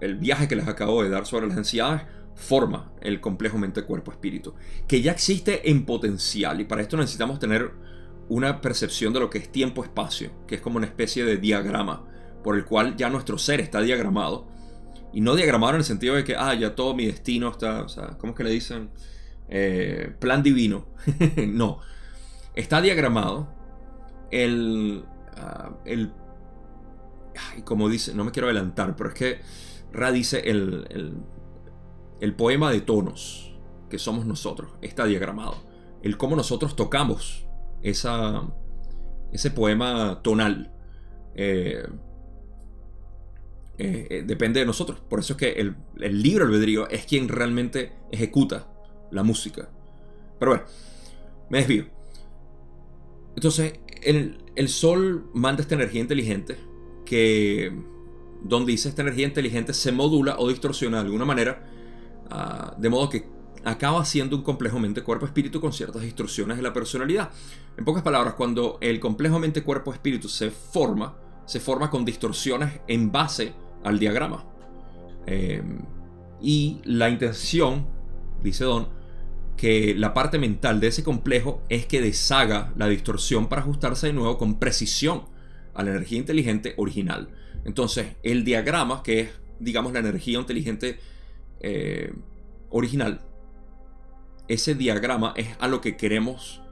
[0.00, 2.02] el viaje que les acabo de dar sobre las ansiedades
[2.34, 4.54] forma el complejo mente-cuerpo-espíritu,
[4.88, 7.70] que ya existe en potencial y para esto necesitamos tener
[8.30, 12.06] una percepción de lo que es tiempo-espacio, que es como una especie de diagrama
[12.42, 14.48] por el cual ya nuestro ser está diagramado
[15.12, 17.88] y no diagramado en el sentido de que, ah, ya todo mi destino está, o
[17.88, 18.90] sea, ¿cómo es que le dicen?
[19.48, 20.86] Eh, plan divino.
[21.48, 21.80] no,
[22.54, 23.52] está diagramado
[24.30, 25.04] el,
[25.36, 26.12] uh, el
[27.56, 29.40] y como dice, no me quiero adelantar, pero es que
[29.92, 31.22] Ra dice el,
[32.20, 33.58] el, poema de tonos
[33.88, 35.56] que somos nosotros, está diagramado.
[36.02, 37.46] El cómo nosotros tocamos
[37.82, 38.42] esa,
[39.32, 40.72] ese poema tonal.
[41.34, 41.84] Eh,
[43.78, 45.00] eh, eh, depende de nosotros.
[45.00, 48.68] Por eso es que el, el libro albedrío es quien realmente ejecuta
[49.10, 49.68] la música.
[50.38, 50.66] Pero bueno,
[51.48, 51.86] me desvío.
[53.34, 56.69] Entonces, el, el sol manda esta energía inteligente
[57.10, 57.72] que
[58.40, 61.60] donde dice esta energía inteligente se modula o distorsiona de alguna manera,
[62.30, 63.26] ah, de modo que
[63.64, 67.32] acaba siendo un complejo mente-cuerpo-espíritu con ciertas distorsiones de la personalidad.
[67.76, 73.54] En pocas palabras, cuando el complejo mente-cuerpo-espíritu se forma, se forma con distorsiones en base
[73.82, 74.44] al diagrama.
[75.26, 75.80] Em,
[76.40, 77.88] y la intención,
[78.40, 78.88] dice Don,
[79.56, 84.12] que la parte mental de ese complejo es que deshaga la distorsión para ajustarse de
[84.12, 85.24] nuevo con precisión
[85.74, 87.28] a la energía inteligente original.
[87.64, 90.98] Entonces, el diagrama, que es, digamos, la energía inteligente
[91.60, 92.12] eh,
[92.70, 93.20] original,
[94.48, 96.62] ese diagrama es a lo que queremos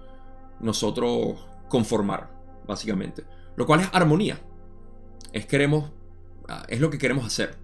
[0.60, 2.30] nosotros conformar,
[2.66, 3.24] básicamente.
[3.56, 4.40] Lo cual es armonía.
[5.32, 5.90] Es, queremos,
[6.48, 7.56] ah, es lo que queremos hacer.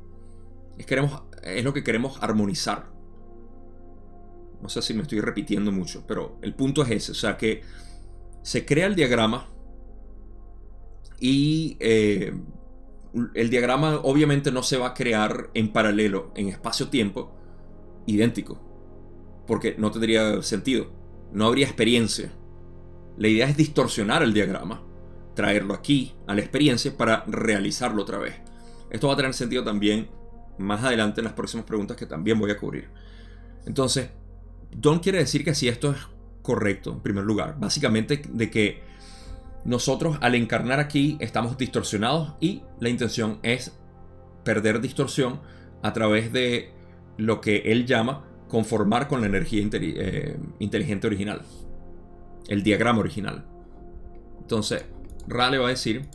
[0.79, 2.93] Es, queremos, es lo que queremos armonizar.
[4.61, 7.13] No sé si me estoy repitiendo mucho, pero el punto es ese.
[7.13, 7.63] O sea que
[8.43, 9.49] se crea el diagrama
[11.21, 12.35] y eh,
[13.35, 17.35] el diagrama obviamente no se va a crear en paralelo, en espacio-tiempo,
[18.07, 18.61] idéntico.
[19.47, 20.91] Porque no tendría sentido.
[21.33, 22.33] No habría experiencia.
[23.17, 24.83] La idea es distorsionar el diagrama,
[25.35, 28.35] traerlo aquí a la experiencia para realizarlo otra vez.
[28.91, 30.09] Esto va a tener sentido también
[30.59, 32.89] más adelante en las próximas preguntas que también voy a cubrir.
[33.67, 34.11] Entonces,
[34.77, 35.99] Don quiere decir que si esto es
[36.43, 37.57] correcto, en primer lugar.
[37.59, 38.83] Básicamente de que
[39.65, 43.73] nosotros al encarnar aquí estamos distorsionados y la intención es
[44.45, 45.41] perder distorsión
[45.83, 46.73] a través de
[47.17, 51.43] lo que él llama conformar con la energía eh, inteligente original,
[52.49, 53.45] el diagrama original.
[54.41, 54.85] Entonces,
[55.27, 56.09] Ra le va a decir,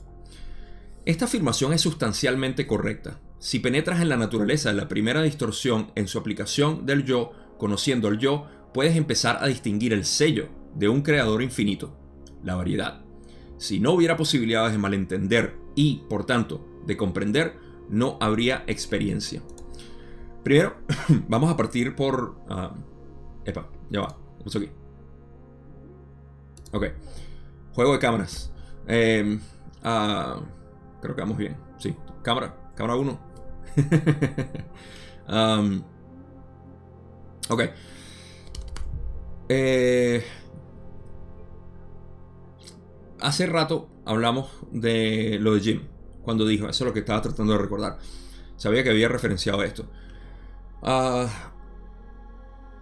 [1.05, 6.07] esta afirmación es sustancialmente correcta, Si penetras en la naturaleza de la primera distorsión en
[6.07, 11.01] su aplicación del yo, conociendo el yo, puedes empezar a distinguir el sello de un
[11.01, 11.97] creador infinito,
[12.43, 13.08] la variedad.
[13.59, 17.57] Si no hubiera posibilidades de malentender y, por tanto, de comprender,
[17.89, 19.41] no habría experiencia.
[20.43, 20.77] Primero,
[21.27, 22.37] vamos a partir por...
[22.47, 22.73] ah,
[23.43, 24.17] epa, ya va.
[24.37, 24.69] ¿Qué pasó aquí?
[26.71, 26.85] Ok.
[27.73, 28.53] Juego de cámaras.
[28.87, 29.37] Eh,
[29.83, 30.39] ah,
[31.01, 31.57] creo que vamos bien.
[31.79, 31.93] Sí.
[32.23, 32.55] Cámara.
[32.75, 33.19] Cámara 1.
[35.27, 35.83] Um,
[37.49, 37.61] ok.
[39.49, 40.23] Eh,
[43.21, 45.81] hace rato hablamos de lo de Jim.
[46.23, 47.97] Cuando dijo, eso es lo que estaba tratando de recordar.
[48.57, 49.85] Sabía que había referenciado esto.
[50.81, 51.27] Ah,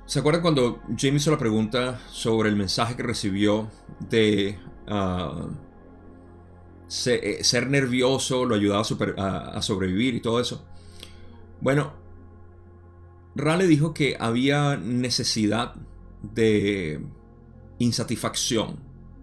[0.05, 3.69] ¿Se acuerdan cuando Jim hizo la pregunta sobre el mensaje que recibió
[3.99, 4.57] de
[4.87, 5.47] ah,
[7.07, 8.81] eh, ser nervioso lo ayudaba
[9.17, 10.65] a, a- a sobrevivir y todo eso?
[11.61, 11.93] Bueno,
[13.35, 15.75] Rale dijo que había necesidad
[16.21, 16.99] de
[17.79, 18.79] insatisfacción.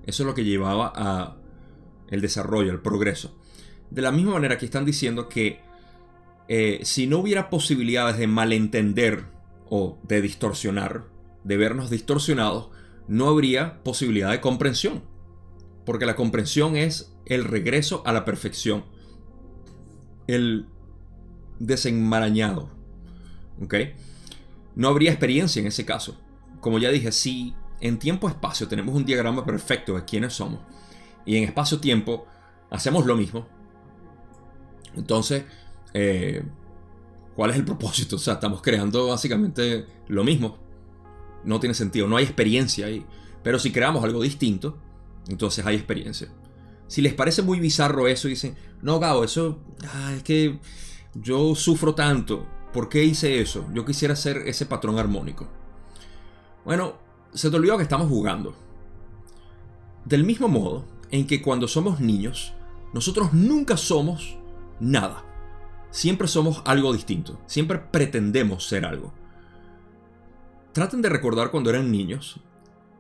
[0.06, 1.36] Eso es lo que llevaba a
[2.08, 3.36] el desarrollo, el progreso.
[3.90, 5.60] De la misma manera que están diciendo que
[6.48, 9.24] eh, si no hubiera posibilidades de malentender
[9.68, 11.04] o de distorsionar,
[11.42, 12.70] de vernos distorsionados,
[13.08, 15.02] no habría posibilidad de comprensión.
[15.84, 18.84] Porque la comprensión es el regreso a la perfección.
[20.26, 20.66] El
[21.58, 22.70] desenmarañado.
[23.62, 23.74] ¿Ok?
[24.74, 26.20] No habría experiencia en ese caso.
[26.60, 27.54] Como ya dije, si
[27.86, 30.60] en tiempo-espacio tenemos un diagrama perfecto de quiénes somos,
[31.26, 32.26] y en espacio-tiempo
[32.70, 33.46] hacemos lo mismo,
[34.96, 35.44] entonces,
[35.92, 36.42] eh,
[37.34, 38.16] ¿cuál es el propósito?
[38.16, 40.58] O sea, estamos creando básicamente lo mismo.
[41.44, 43.04] No tiene sentido, no hay experiencia ahí.
[43.42, 44.78] Pero si creamos algo distinto,
[45.28, 46.28] entonces hay experiencia.
[46.86, 49.60] Si les parece muy bizarro eso dicen, no, Gabo, eso
[49.92, 50.58] ah, es que
[51.14, 52.46] yo sufro tanto.
[52.72, 53.66] ¿Por qué hice eso?
[53.72, 55.48] Yo quisiera ser ese patrón armónico.
[56.64, 56.98] Bueno,
[57.34, 58.54] se te olvidó que estamos jugando.
[60.04, 62.52] Del mismo modo en que cuando somos niños,
[62.92, 64.36] nosotros nunca somos
[64.80, 65.24] nada.
[65.90, 67.40] Siempre somos algo distinto.
[67.46, 69.12] Siempre pretendemos ser algo.
[70.72, 72.40] Traten de recordar cuando eran niños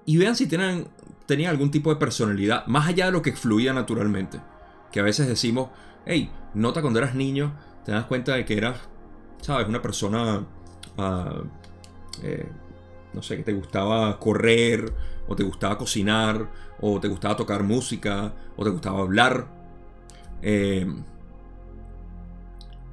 [0.06, 0.88] y vean si tienen,
[1.26, 4.40] tenían algún tipo de personalidad más allá de lo que fluía naturalmente.
[4.92, 5.70] Que a veces decimos,
[6.06, 7.54] hey, nota cuando eras niño,
[7.84, 8.78] te das cuenta de que eras,
[9.40, 10.46] sabes, una persona,
[10.98, 11.42] ah,
[12.22, 12.48] eh,
[13.14, 14.92] no sé, que te gustaba correr,
[15.28, 16.50] o te gustaba cocinar,
[16.80, 19.46] o te gustaba tocar música, o te gustaba hablar.
[20.42, 20.86] Eh,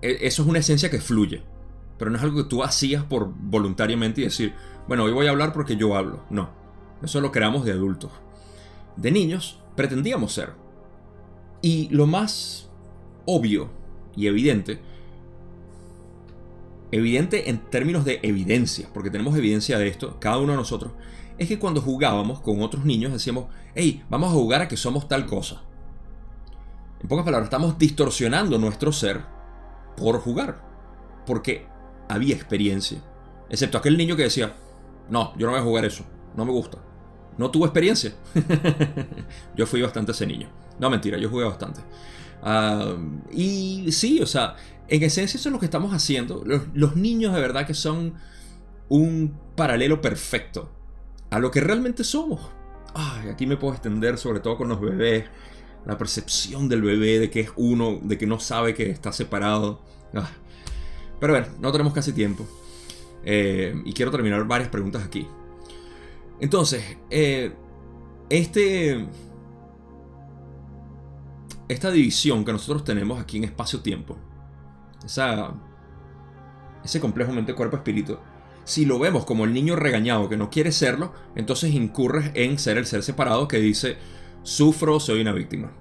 [0.01, 1.43] e- eso es una esencia que fluye,
[1.97, 4.53] pero no es algo que tú hacías por voluntariamente y decir,
[4.88, 6.24] bueno, hoy voy a hablar porque yo hablo.
[6.30, 6.49] No,
[7.03, 8.11] eso lo creamos de adultos.
[8.95, 10.53] De niños pretendíamos ser.
[11.61, 12.69] Y lo más
[13.26, 13.69] obvio
[14.15, 14.82] y evidente,
[16.92, 20.92] evidente en términos de evidencia, porque tenemos evidencia de esto, cada uno de nosotros,
[21.38, 25.08] es que cuando jugábamos con otros niños decíamos, hey, vamos a jugar a que somos
[25.08, 25.62] tal cosa.
[27.02, 29.22] En pocas palabras, estamos distorsionando nuestro ser
[29.98, 30.62] por jugar,
[31.26, 31.66] porque
[32.08, 33.02] había experiencia.
[33.50, 34.54] Excepto aquel niño que decía,
[35.10, 36.78] no, yo no voy a jugar eso, no me gusta.
[37.38, 38.14] No tuvo experiencia.
[39.56, 40.50] yo fui bastante ese niño.
[40.80, 41.82] No, mentira, yo jugué bastante.
[42.44, 42.96] Ah,
[43.32, 44.56] y sí, o sea,
[44.92, 46.44] en esencia eso es lo que estamos haciendo.
[46.74, 48.14] Los, niños de verdad que son
[48.89, 50.70] un paralelo perfecto
[51.30, 52.42] a lo que realmente somos.
[52.94, 55.24] Ay, aquí me puedo extender sobre todo con los bebés.
[55.86, 59.82] La percepción del bebé de que es uno, de que no sabe que está separado.
[60.14, 60.30] Ah.
[61.22, 62.46] Pero bueno, no tenemos casi tiempo.
[63.24, 65.26] Eh, y quiero terminar varias preguntas aquí.
[66.42, 67.54] Entonces, eh,
[68.30, 69.08] este,
[71.70, 74.18] esta división que nosotros tenemos aquí en espacio-tiempo,
[75.04, 75.54] esa,
[76.84, 78.18] ese complejo mente-cuerpo-espíritu,
[78.64, 82.78] si lo vemos como el niño regañado que no quiere serlo, entonces incurres en ser
[82.78, 83.97] el ser separado que dice,
[84.43, 85.72] sufro, soy una víctima.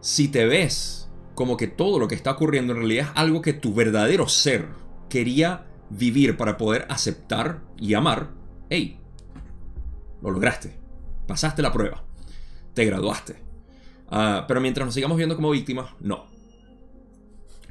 [0.00, 3.52] Si te ves como que todo lo que está ocurriendo en realidad es algo que
[3.52, 4.68] tu verdadero ser
[5.08, 8.30] quería vivir para poder aceptar y amar,
[8.70, 8.98] hey,
[10.22, 10.78] lo lograste,
[11.26, 12.02] pasaste la prueba,
[12.74, 13.42] te graduaste.
[14.10, 16.26] Uh, pero mientras nos sigamos viendo como víctimas, no.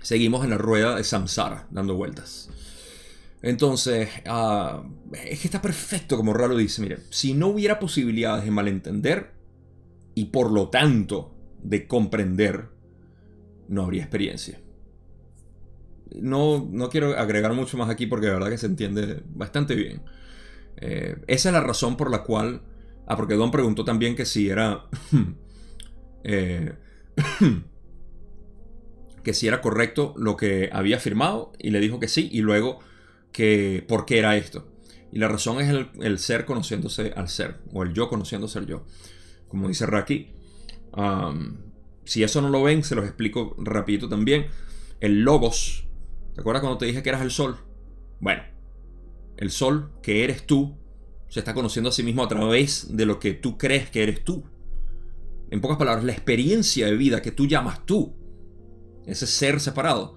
[0.02, 2.49] Seguimos en la rueda de samsara, dando vueltas.
[3.41, 4.84] Entonces, uh,
[5.14, 9.32] es que está perfecto como Ralo dice, mire, si no hubiera posibilidades de malentender
[10.14, 12.70] y por lo tanto de comprender,
[13.68, 14.60] no habría experiencia.
[16.16, 20.02] No, no quiero agregar mucho más aquí porque de verdad que se entiende bastante bien.
[20.78, 22.62] Eh, esa es la razón por la cual...
[23.08, 24.86] Ah, porque Don preguntó también que si era...
[26.24, 26.74] eh,
[29.24, 32.80] que si era correcto lo que había afirmado y le dijo que sí y luego
[33.32, 34.67] que por qué era esto.
[35.11, 38.86] Y la razón es el, ser conociéndose al ser o el yo conociéndose al yo.
[39.47, 40.30] Como dice Raki,
[42.05, 44.47] si eso no lo ven, se los explico rapidito también.
[45.01, 45.86] El logos,
[46.34, 47.57] ¿te acuerdas cuando te dije que eras el sol?
[48.19, 48.43] Bueno,
[49.38, 50.78] el sol que eres tú
[51.28, 54.24] se está conociendo a sí mismo a través de lo que tú crees que eres
[54.24, 54.43] tú.
[55.49, 58.15] En pocas palabras, la experiencia de vida que tú llamas tú
[59.06, 60.16] ese ser separado,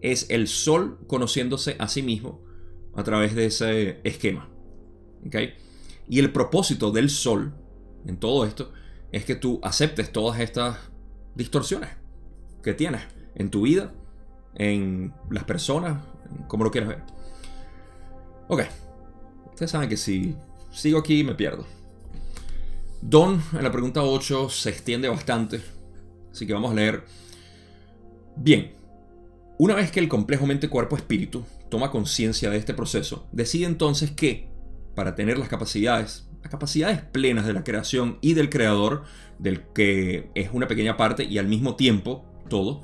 [0.00, 2.42] es el sol conociéndose a sí mismo
[2.94, 4.48] a través de ese esquema.
[6.08, 7.54] Y el propósito del sol
[8.06, 8.72] en todo esto
[9.12, 10.78] es que tú aceptes todas estas
[11.34, 11.90] distorsiones
[12.62, 13.02] que tienes
[13.34, 13.92] en tu vida,
[14.54, 16.02] en las personas,
[16.48, 17.02] como lo quieras ver.
[18.48, 18.62] Ok,
[19.50, 20.36] ustedes saben que si
[20.70, 21.64] sigo aquí me pierdo.
[23.00, 25.62] Don en la pregunta 8 se extiende bastante,
[26.30, 27.04] así que vamos a leer
[28.36, 28.72] Bien,
[29.58, 34.48] una vez que el complejo mente-cuerpo-espíritu toma conciencia de este proceso, decide entonces que,
[34.94, 39.04] para tener las capacidades, las capacidades plenas de la creación y del creador,
[39.38, 42.82] del que es una pequeña parte y al mismo tiempo todo,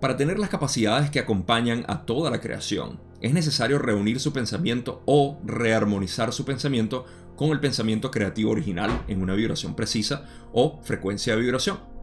[0.00, 5.02] para tener las capacidades que acompañan a toda la creación, es necesario reunir su pensamiento
[5.06, 7.06] o rearmonizar su pensamiento
[7.36, 11.93] con el pensamiento creativo original en una vibración precisa o frecuencia de vibración.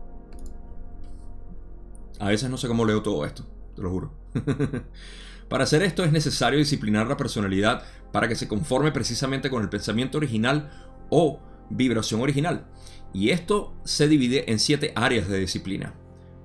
[2.22, 3.44] A veces no sé cómo leo todo esto,
[3.76, 4.12] te lo juro.
[5.50, 9.70] para hacer esto es necesario disciplinar la personalidad para que se conforme precisamente con el
[9.70, 10.70] pensamiento original
[11.10, 11.40] o
[11.72, 12.68] vibración original.
[13.12, 15.96] Y esto se divide en siete áreas de disciplina.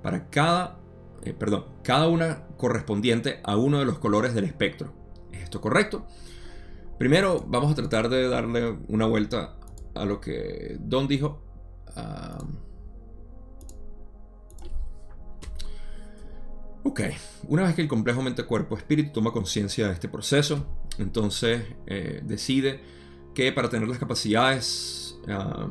[0.02, 0.78] Para cada,
[1.24, 4.94] eh, perdón, cada una correspondiente a uno de los colores del espectro.
[5.30, 6.06] ¿Es esto correcto?
[6.98, 9.58] Primero vamos a tratar de darle una vuelta
[9.94, 11.42] a lo que Don dijo.
[11.94, 12.38] Ah,
[16.88, 17.00] Ok,
[17.48, 20.64] una vez que el complejo mente-cuerpo-espíritu toma conciencia de este proceso,
[20.98, 22.80] entonces eh, decide
[23.34, 25.68] que para tener las capacidades ah,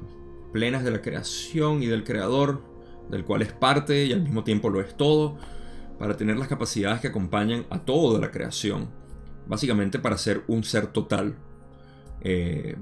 [0.52, 2.62] plenas de la creación y del creador,
[3.10, 5.38] del cual es parte y al mismo tiempo lo es todo,
[5.98, 8.90] para tener las capacidades que acompañan a toda la creación,
[9.48, 11.38] básicamente para ser un ser total,
[12.24, 12.76] eh,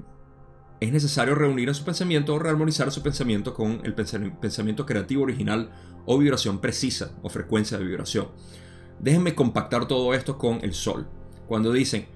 [0.80, 5.70] es necesario reunir en su pensamiento o rearmonizar su pensamiento con el pensamiento creativo original
[6.04, 8.28] o vibración precisa o frecuencia de vibración.
[8.98, 11.06] Déjenme compactar todo esto con el sol.
[11.48, 12.06] Cuando dicen,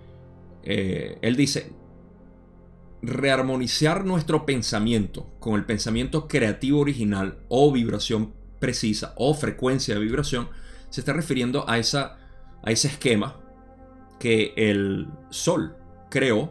[0.62, 1.72] eh, él dice,
[3.02, 10.48] rearmonizar nuestro pensamiento con el pensamiento creativo original o vibración precisa o frecuencia de vibración,
[10.90, 12.18] se está refiriendo a, esa,
[12.62, 13.40] a ese esquema
[14.18, 15.76] que el sol
[16.10, 16.50] creó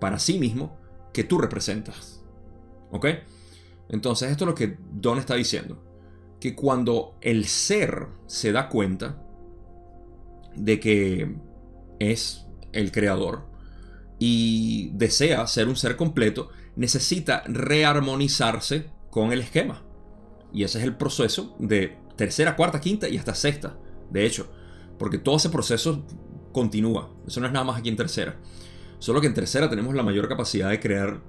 [0.00, 0.79] para sí mismo
[1.12, 2.22] que tú representas.
[2.90, 3.06] ¿Ok?
[3.88, 5.82] Entonces esto es lo que Don está diciendo
[6.40, 9.22] que cuando el ser se da cuenta
[10.56, 11.36] de que
[11.98, 13.46] es el creador
[14.18, 19.82] y desea ser un ser completo, necesita rearmonizarse con el esquema.
[20.52, 23.76] Y ese es el proceso de tercera, cuarta, quinta y hasta sexta.
[24.10, 24.50] De hecho,
[24.98, 26.04] porque todo ese proceso
[26.52, 27.10] continúa.
[27.26, 28.36] Eso no es nada más aquí en tercera.
[29.00, 31.20] Solo que en tercera tenemos la mayor capacidad de crear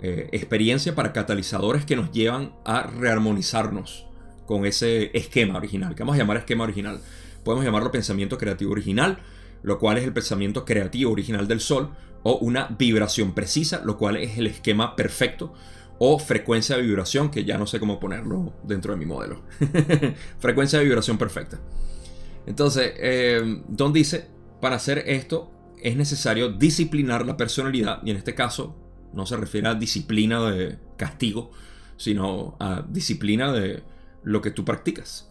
[0.00, 4.06] eh, experiencia para catalizadores que nos llevan a rearmonizarnos
[4.46, 7.00] con ese esquema original, que vamos a llamar esquema original.
[7.44, 9.18] Podemos llamarlo pensamiento creativo original,
[9.62, 11.90] lo cual es el pensamiento creativo original del Sol,
[12.22, 15.52] o una vibración precisa, lo cual es el esquema perfecto,
[15.98, 19.42] o frecuencia de vibración, que ya no sé cómo ponerlo dentro de mi modelo.
[20.38, 21.58] frecuencia de vibración perfecta.
[22.46, 24.30] Entonces, eh, Don dice,
[24.62, 28.76] para hacer esto es necesario disciplinar la personalidad, y en este caso
[29.12, 31.50] no se refiere a disciplina de castigo,
[31.96, 33.82] sino a disciplina de
[34.22, 35.28] lo que tú practicas.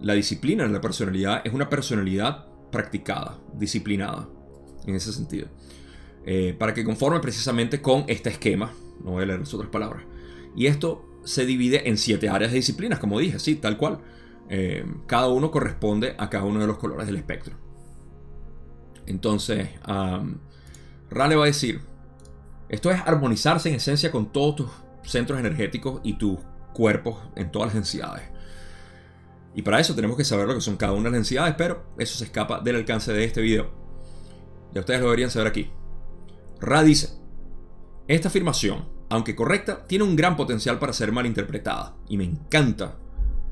[0.00, 4.28] La disciplina en la personalidad es una personalidad practicada, disciplinada,
[4.86, 5.48] en ese sentido.
[6.24, 8.72] Eh, para que conforme precisamente con este esquema,
[9.02, 10.04] no voy a leer las otras palabras.
[10.54, 14.00] Y esto se divide en siete áreas de disciplinas, como dije, sí, tal cual.
[14.50, 17.56] Eh, cada uno corresponde a cada uno de los colores del espectro.
[19.08, 19.70] Entonces,
[21.10, 21.80] Rale va a decir,
[22.68, 24.70] esto es armonizarse en esencia con todos tus
[25.02, 26.38] centros energéticos y tus
[26.74, 28.24] cuerpos en todas las densidades.
[29.54, 31.86] Y para eso tenemos que saber lo que son cada una de las densidades, pero
[31.96, 33.70] eso se escapa del alcance de este video.
[34.74, 35.70] Ya ustedes lo deberían saber aquí.
[36.60, 37.18] Ra dice,
[38.08, 41.96] esta afirmación, aunque correcta, tiene un gran potencial para ser malinterpretada.
[42.10, 42.96] Y me encanta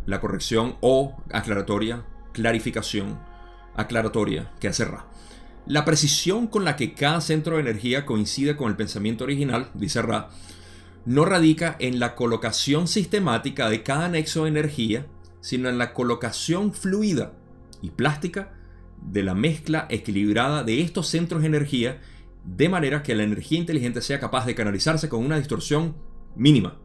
[0.04, 3.18] la corrección o aclaratoria, clarificación,
[3.74, 5.06] aclaratoria que hace Ra.
[5.66, 10.00] La precisión con la que cada centro de energía coincide con el pensamiento original, dice
[10.00, 10.30] Ra,
[11.04, 15.06] no radica en la colocación sistemática de cada nexo de energía,
[15.40, 17.32] sino en la colocación fluida
[17.82, 18.52] y plástica
[19.02, 22.00] de la mezcla equilibrada de estos centros de energía
[22.44, 25.96] de manera que la energía inteligente sea capaz de canalizarse con una distorsión
[26.36, 26.78] mínima.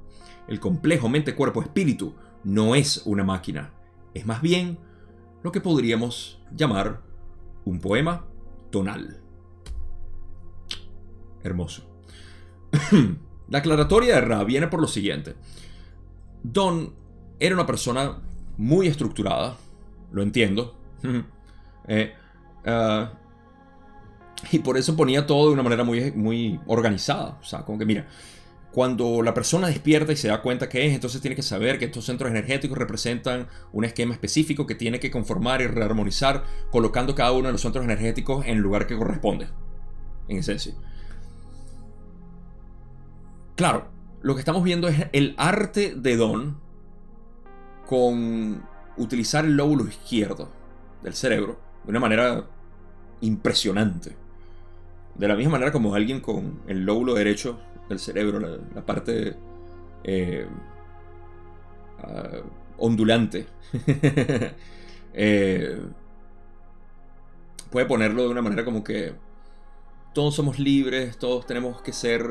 [0.48, 3.74] El complejo mente-cuerpo-espíritu no es una máquina,
[4.16, 4.80] es más bien
[5.44, 7.02] lo que podríamos llamar
[7.64, 8.26] un poema
[8.72, 9.22] tonal.
[11.44, 11.88] Hermoso.
[13.50, 15.36] la aclaratoria de Ra viene por lo siguiente.
[16.44, 16.94] Don
[17.40, 18.20] era una persona
[18.58, 19.58] muy estructurada,
[20.12, 20.78] lo entiendo.
[21.88, 22.14] Eh,
[22.64, 23.12] ah,
[24.52, 27.40] y por eso ponía todo de una manera muy, muy organizada.
[27.42, 28.08] O sea, como que mira,
[28.72, 31.86] cuando la persona despierta y se da cuenta que es, entonces tiene que saber que
[31.86, 37.34] estos centros energéticos representan un esquema específico que tiene que conformar y rearmonizar, colocando cada
[37.34, 39.50] uno de los centros energéticos en el lugar que corresponde,
[40.30, 40.74] en esencia.
[43.56, 43.90] Claro,
[44.22, 46.58] lo que estamos viendo es el arte de Don
[47.86, 48.64] con
[48.96, 50.50] utilizar el lóbulo izquierdo
[51.04, 52.48] del cerebro de una manera
[53.20, 54.16] impresionante.
[55.16, 57.60] De la misma manera como alguien con el lóbulo derecho
[57.92, 59.36] del cerebro, la, parte
[60.04, 60.48] eh,
[62.00, 62.42] ah,
[62.78, 63.48] ondulante,
[65.14, 65.82] eh,
[67.70, 69.14] puede ponerlo de una manera como que
[70.14, 72.26] todos somos libres, todos tenemos que ser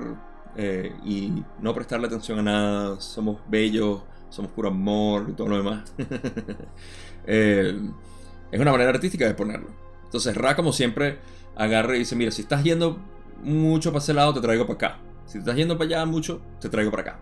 [0.57, 5.57] eh, y no prestarle atención a nada, somos bellos, somos puro amor y todo lo
[5.59, 5.93] demás.
[7.27, 9.69] es una manera artística de ponerlo.
[10.05, 11.19] Entonces Ra como siempre
[11.55, 12.99] agarra y dice, mira, si estás yendo
[13.43, 15.10] mucho para ese lado, te traigo para acá.
[15.31, 17.21] Si estás yendo para allá mucho, te traigo para acá.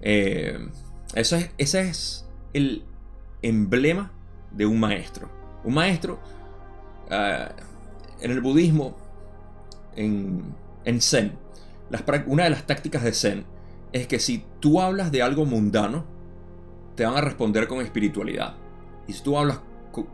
[0.00, 0.58] Eh,
[1.14, 2.82] eso es, ese es el
[3.42, 4.10] emblema
[4.50, 5.28] de un maestro.
[5.62, 6.18] Un maestro,
[7.10, 7.50] ah,
[8.22, 8.96] en el budismo,
[9.94, 10.54] en
[11.02, 11.32] Zen,
[12.26, 13.44] una de las tácticas de Zen
[13.92, 16.06] es que si tú hablas de algo mundano,
[16.94, 18.54] te van a responder con espiritualidad.
[19.06, 19.60] Y si tú hablas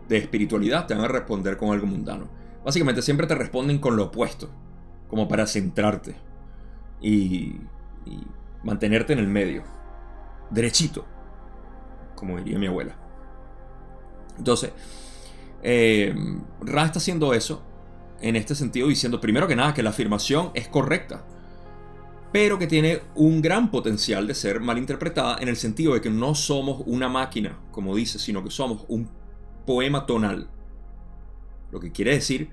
[0.09, 2.27] de espiritualidad, te van a responder con algo mundano.
[2.65, 4.51] Básicamente siempre te responden con lo opuesto,
[5.07, 6.26] como para centrarte
[7.01, 7.61] y,
[8.63, 9.63] mantenerte en el medio,
[10.51, 11.05] derechito,
[12.17, 12.97] como diría mi abuela.
[14.39, 14.73] Entonces,
[15.63, 16.15] eh,
[16.61, 17.63] Ra está haciendo eso
[18.21, 21.25] en este sentido, diciendo primero que nada que la afirmación es correcta,
[22.33, 26.35] pero que tiene un gran potencial de ser malinterpretada en el sentido de que no
[26.35, 29.09] somos una máquina, como dice, sino que somos un
[29.65, 30.49] poema tonal.
[31.73, 32.51] Lo que quiere decir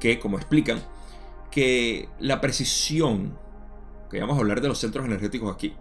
[0.00, 0.80] que, como explican,
[1.50, 3.38] que la precisión,
[4.12, 5.74] que vamos a hablar de los centros energéticos aquí,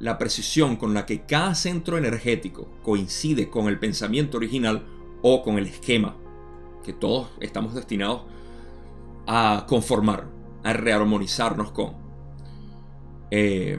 [0.00, 4.84] la precisión con la que cada centro energético coincide con el pensamiento original
[5.22, 6.16] o con el esquema
[6.84, 8.22] que todos estamos destinados
[9.26, 10.28] a conformar,
[10.62, 11.94] a rearmonizarnos con.
[13.30, 13.78] Eh,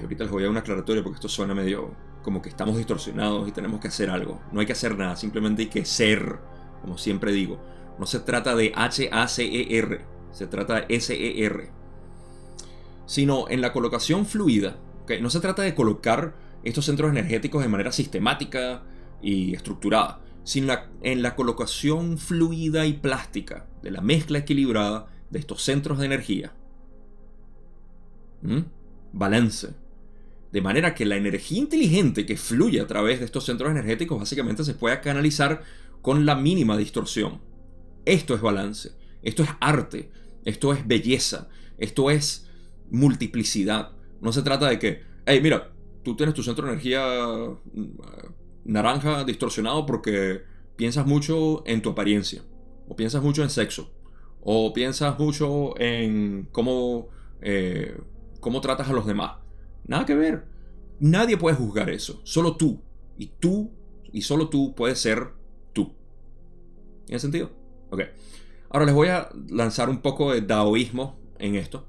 [0.00, 3.48] ahorita les voy a dar una aclaratoria porque esto suena medio como que estamos distorsionados
[3.48, 4.40] y tenemos que hacer algo.
[4.50, 6.40] No hay que hacer nada, simplemente hay que ser
[6.80, 7.60] como siempre digo.
[7.98, 11.77] No se trata de H-A-C-E-R, se trata de S-E-R.
[13.08, 14.78] Sino en la colocación fluida.
[15.20, 18.82] No se trata de colocar estos centros energéticos de manera sistemática
[19.22, 25.62] y estructurada, sino en la colocación fluida y plástica de la mezcla equilibrada de estos
[25.62, 26.52] centros de energía.
[29.12, 29.74] Balance.
[30.52, 34.64] De manera que la energía inteligente que fluye a través de estos centros energéticos básicamente
[34.64, 35.62] se pueda canalizar
[36.02, 37.40] con la mínima distorsión.
[38.04, 38.92] Esto es balance,
[39.22, 40.10] esto es arte,
[40.44, 41.48] esto es belleza,
[41.78, 42.47] esto es
[42.90, 43.92] multiplicidad.
[44.20, 45.72] No se trata de que, hey, mira,
[46.02, 47.04] tú tienes tu centro de energía
[47.72, 47.86] mm,
[48.64, 50.42] naranja distorsionado porque
[50.76, 52.42] piensas mucho en tu apariencia,
[52.88, 53.92] o piensas mucho en sexo,
[54.40, 57.08] o piensas mucho en cómo,
[57.40, 57.98] eh,
[58.40, 59.38] cómo tratas a los demás.
[59.86, 60.46] Nada que ver.
[61.00, 62.82] Nadie puede juzgar eso, solo tú.
[63.16, 63.72] Y tú,
[64.12, 65.38] y solo tú puedes ser
[67.08, 67.50] ¿Tiene sentido?
[67.88, 68.02] Ok.
[68.68, 71.86] Ahora les voy a lanzar un poco de daoísmo en esto.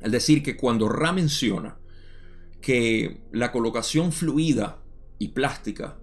[0.00, 1.76] Es decir, que cuando Ra menciona
[2.60, 4.82] que la colocación fluida
[5.18, 5.98] y plástica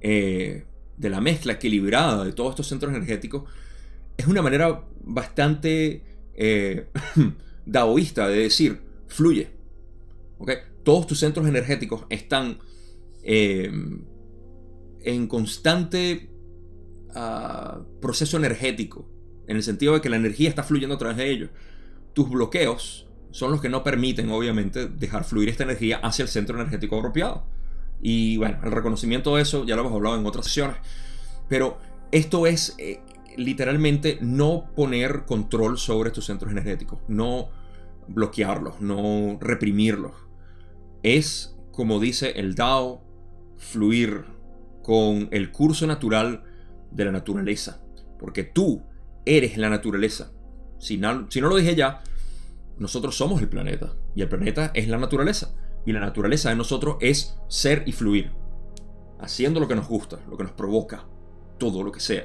[0.00, 0.64] eh,
[0.96, 3.44] de la mezcla equilibrada de todos estos centros energéticos
[4.16, 6.02] es una manera bastante
[6.34, 6.88] eh,
[7.66, 9.50] daoísta de decir, fluye.
[10.38, 10.56] ¿Okay?
[10.84, 12.58] Todos tus centros energéticos están
[13.22, 13.70] eh,
[15.02, 16.28] en constante
[18.00, 19.10] proceso energético,
[19.48, 21.50] en el sentido de que la energía está fluyendo a través de ellos.
[22.12, 26.56] Tus bloqueos son los que no permiten, obviamente, dejar fluir esta energía hacia el centro
[26.56, 27.44] energético apropiado.
[28.00, 30.76] Y bueno, el reconocimiento de eso ya lo hemos hablado en otras sesiones.
[31.48, 31.78] Pero
[32.12, 33.00] esto es eh,
[33.36, 37.50] literalmente no poner control sobre estos centros energéticos, no
[38.08, 40.12] bloquearlos, no reprimirlos.
[41.02, 43.02] Es, como dice el Dao,
[43.56, 44.24] fluir
[44.82, 46.44] con el curso natural
[46.90, 47.80] de la naturaleza.
[48.18, 48.82] Porque tú
[49.24, 50.32] eres la naturaleza.
[50.80, 52.02] Si no, lo dije ya,
[52.78, 53.92] nosotros somos el planeta.
[54.16, 55.54] Y el planeta es la naturaleza.
[55.84, 58.32] Y la naturaleza de nosotros es ser y fluir.
[59.20, 61.04] Haciendo lo que nos gusta, lo que nos provoca.
[61.58, 62.24] Todo lo que sea.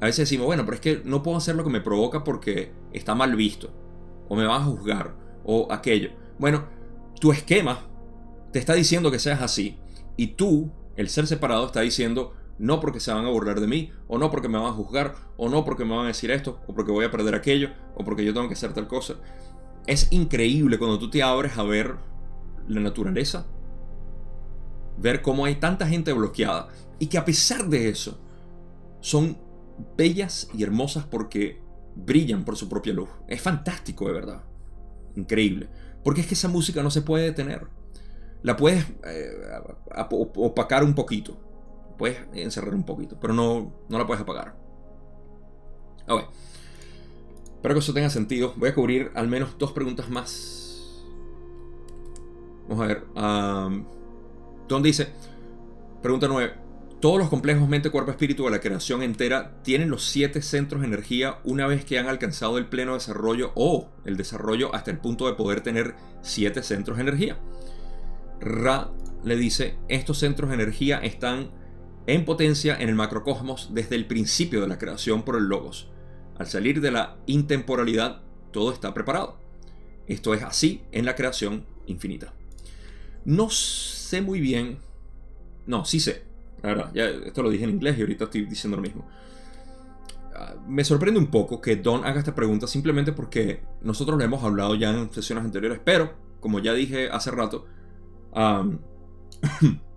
[0.00, 2.72] A veces decimos, bueno, pero es que no puedo hacer lo que me provoca porque
[2.92, 3.72] está mal visto.
[4.28, 5.14] O me van a juzgar.
[5.44, 6.10] O aquello.
[6.38, 6.66] Bueno,
[7.18, 7.80] tu esquema
[8.52, 9.78] te está diciendo que seas así.
[10.18, 13.92] Y tú, el ser separado, está diciendo, no porque se van a burlar de mí,
[14.08, 16.60] o no porque me van a juzgar, o no porque me van a decir esto,
[16.66, 19.14] o porque voy a perder aquello, o porque yo tengo que hacer tal cosa.
[19.86, 21.96] Es increíble cuando tú te abres a ver
[22.66, 23.46] la naturaleza,
[24.98, 28.18] ver cómo hay tanta gente bloqueada, y que a pesar de eso,
[29.00, 29.38] son
[29.96, 31.62] bellas y hermosas porque
[31.94, 33.08] brillan por su propia luz.
[33.28, 34.42] Es fantástico, de verdad.
[35.14, 35.68] Increíble.
[36.02, 37.66] Porque es que esa música no se puede detener.
[38.42, 39.30] La puedes eh,
[40.08, 41.47] opacar un poquito
[41.98, 44.56] puedes encerrar un poquito, pero no, no la puedes apagar.
[46.08, 46.24] Ok.
[47.56, 48.54] Espero que eso tenga sentido.
[48.56, 51.04] Voy a cubrir al menos dos preguntas más.
[52.68, 53.04] Vamos a ver.
[54.68, 55.08] Don dice,
[56.00, 56.54] pregunta 9.
[57.00, 60.88] Todos los complejos mente, cuerpo, espíritu de la creación entera tienen los siete centros de
[60.88, 65.26] energía una vez que han alcanzado el pleno desarrollo o el desarrollo hasta el punto
[65.26, 67.38] de poder tener siete centros de energía.
[68.40, 68.90] Ra
[69.24, 71.50] le dice, estos centros de energía están
[72.08, 75.88] en potencia en el macrocosmos desde el principio de la creación por el Logos.
[76.38, 79.38] Al salir de la intemporalidad, todo está preparado.
[80.06, 82.32] Esto es así en la creación infinita.
[83.26, 84.78] No sé muy bien.
[85.66, 86.22] No, sí sé.
[86.62, 89.06] La ya esto lo dije en inglés y ahorita estoy diciendo lo mismo.
[90.34, 94.42] Ah, me sorprende un poco que Don haga esta pregunta simplemente porque nosotros lo hemos
[94.42, 97.66] hablado ya en sesiones anteriores, pero como ya dije hace rato,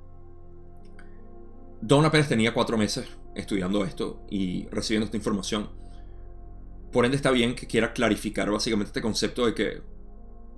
[1.81, 5.69] Don apenas tenía cuatro meses estudiando esto y recibiendo esta información.
[6.91, 9.81] Por ende está bien que quiera clarificar básicamente este concepto de que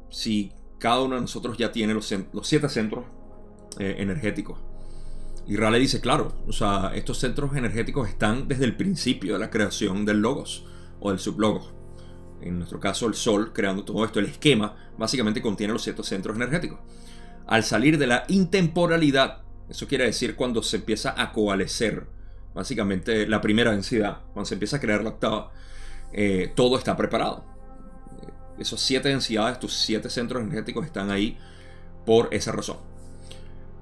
[0.10, 2.14] si cada uno de nosotros ya tiene los,
[2.44, 3.06] siete centros
[3.80, 4.60] eh, energéticos.
[5.48, 9.50] Y Raleigh dice, claro, o sea, estos centros energéticos están desde el principio de la
[9.50, 10.66] creación del logos
[11.00, 11.74] o del sublogos.
[12.42, 16.36] En nuestro caso, el Sol, creando todo esto, el esquema, básicamente contiene los siete centros
[16.36, 16.80] energéticos.
[17.48, 19.44] Al salir de la intemporalidad
[19.74, 22.06] eso quiere decir cuando se empieza a coalescer,
[22.54, 25.52] básicamente la primera densidad, cuando se empieza a crear la octava,
[26.12, 27.44] eh, todo está preparado.
[28.60, 31.40] Esos siete densidades, tus siete centros energéticos están ahí
[32.06, 32.78] por esa razón.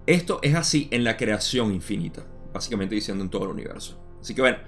[0.05, 2.23] Esto es así en la creación infinita,
[2.53, 4.01] básicamente diciendo en todo el universo.
[4.21, 4.59] Así que bueno,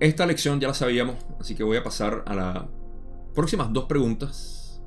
[0.00, 2.64] esta lección ya la sabíamos, así que voy a pasar a las
[3.32, 4.82] próximas dos preguntas.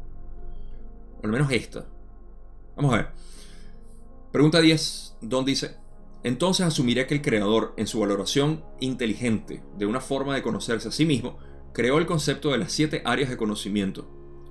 [1.21, 1.85] O al menos esta.
[2.75, 3.07] Vamos a ver.
[4.33, 5.06] Pregunta 10.
[5.21, 5.75] Don dice,
[6.23, 10.91] entonces asumiré que el creador, en su valoración inteligente de una forma de conocerse a
[10.91, 11.37] sí mismo,
[11.73, 14.09] creó el concepto de las siete áreas de conocimiento.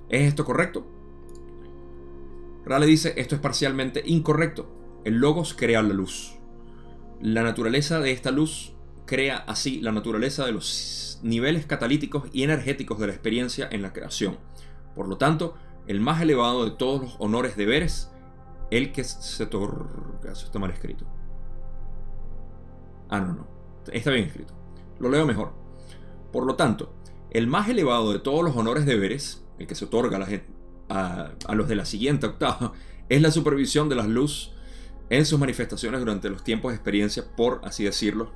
[0.09, 0.87] ¿Es esto correcto?
[2.65, 4.69] Rale dice, esto es parcialmente incorrecto.
[5.05, 6.35] El logos crea la luz.
[7.21, 8.73] La naturaleza de esta luz
[9.05, 13.93] crea así la naturaleza de los niveles catalíticos y energéticos de la experiencia en la
[13.93, 14.37] creación.
[14.95, 15.55] Por lo tanto,
[15.87, 18.11] el más elevado de todos los honores deberes
[18.71, 20.31] el que se otorga.
[20.31, 21.05] Eso está mal escrito.
[23.09, 23.47] Ah, no, no.
[23.91, 24.53] Está bien escrito.
[24.99, 25.53] Lo leo mejor.
[26.31, 26.93] Por lo tanto,
[27.31, 30.19] el más elevado de todos los honores deberes, el que se otorga
[30.89, 32.73] a, a, los de la siguiente octava,
[33.09, 34.53] es la supervisión de las luz
[35.09, 38.31] en sus manifestaciones durante los tiempos de experiencia, por así decirlo,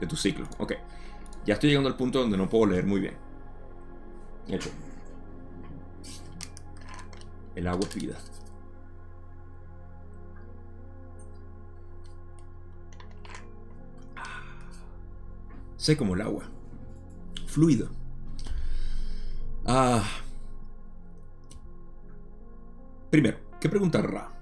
[0.00, 0.46] de tu ciclo.
[0.58, 0.72] Ok,
[1.44, 3.14] ya estoy llegando al punto donde no puedo leer muy bien.
[4.48, 4.70] Hecho.
[7.54, 8.18] El agua es vida.
[15.84, 16.44] Sé como el agua,
[17.46, 17.90] fluido.
[19.66, 20.02] Ah.
[23.10, 24.32] Primero, ¿qué pregunta Ra?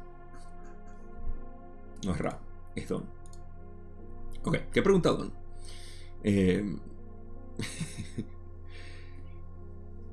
[2.06, 2.39] No es Ra,
[2.77, 3.06] es Don.
[4.44, 5.32] Ok, ¿qué pregunta Don?
[6.23, 6.77] Eh,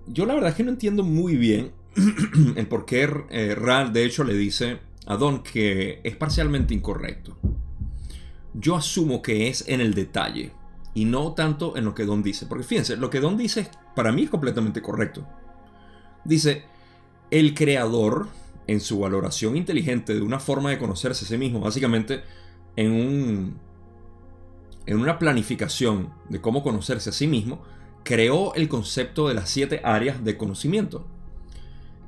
[0.07, 1.73] yo la verdad es que no entiendo muy bien
[2.55, 7.37] el por qué eh, Ra de hecho le dice a Don que es parcialmente incorrecto.
[8.55, 10.57] Yo asumo que es en el detalle
[10.99, 12.45] y no tanto en lo que Don dice.
[12.45, 15.25] Porque fíjense, lo que Don dice para mí es completamente correcto.
[16.25, 16.65] Dice,
[17.31, 18.27] el creador,
[18.67, 22.21] en su valoración inteligente de una forma de conocerse a sí mismo, básicamente
[22.75, 23.59] en un
[24.87, 27.63] en una planificación de cómo conocerse a sí mismo,
[28.03, 31.07] creó el concepto de las siete áreas de conocimiento.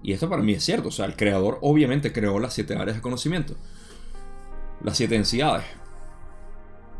[0.04, 2.98] Y esto para mí es cierto, o sea, el creador obviamente creó las siete áreas
[2.98, 3.56] de conocimiento,
[4.84, 5.66] las siete densidades.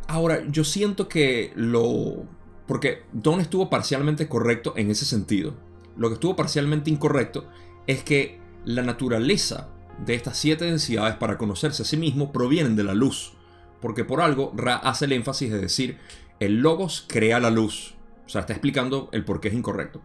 [0.08, 2.26] Ahora, yo siento que lo...
[2.68, 5.54] Porque Don estuvo parcialmente correcto en ese sentido.
[5.98, 7.48] Lo que estuvo parcialmente incorrecto
[7.88, 9.70] es que la naturaleza
[10.06, 13.34] de estas siete densidades para conocerse a sí mismo provienen de la luz.
[13.82, 15.98] Porque por algo Ra hace el énfasis de decir,
[16.40, 17.96] el logos crea la luz.
[18.26, 20.02] O sea, está explicando el por qué es incorrecto.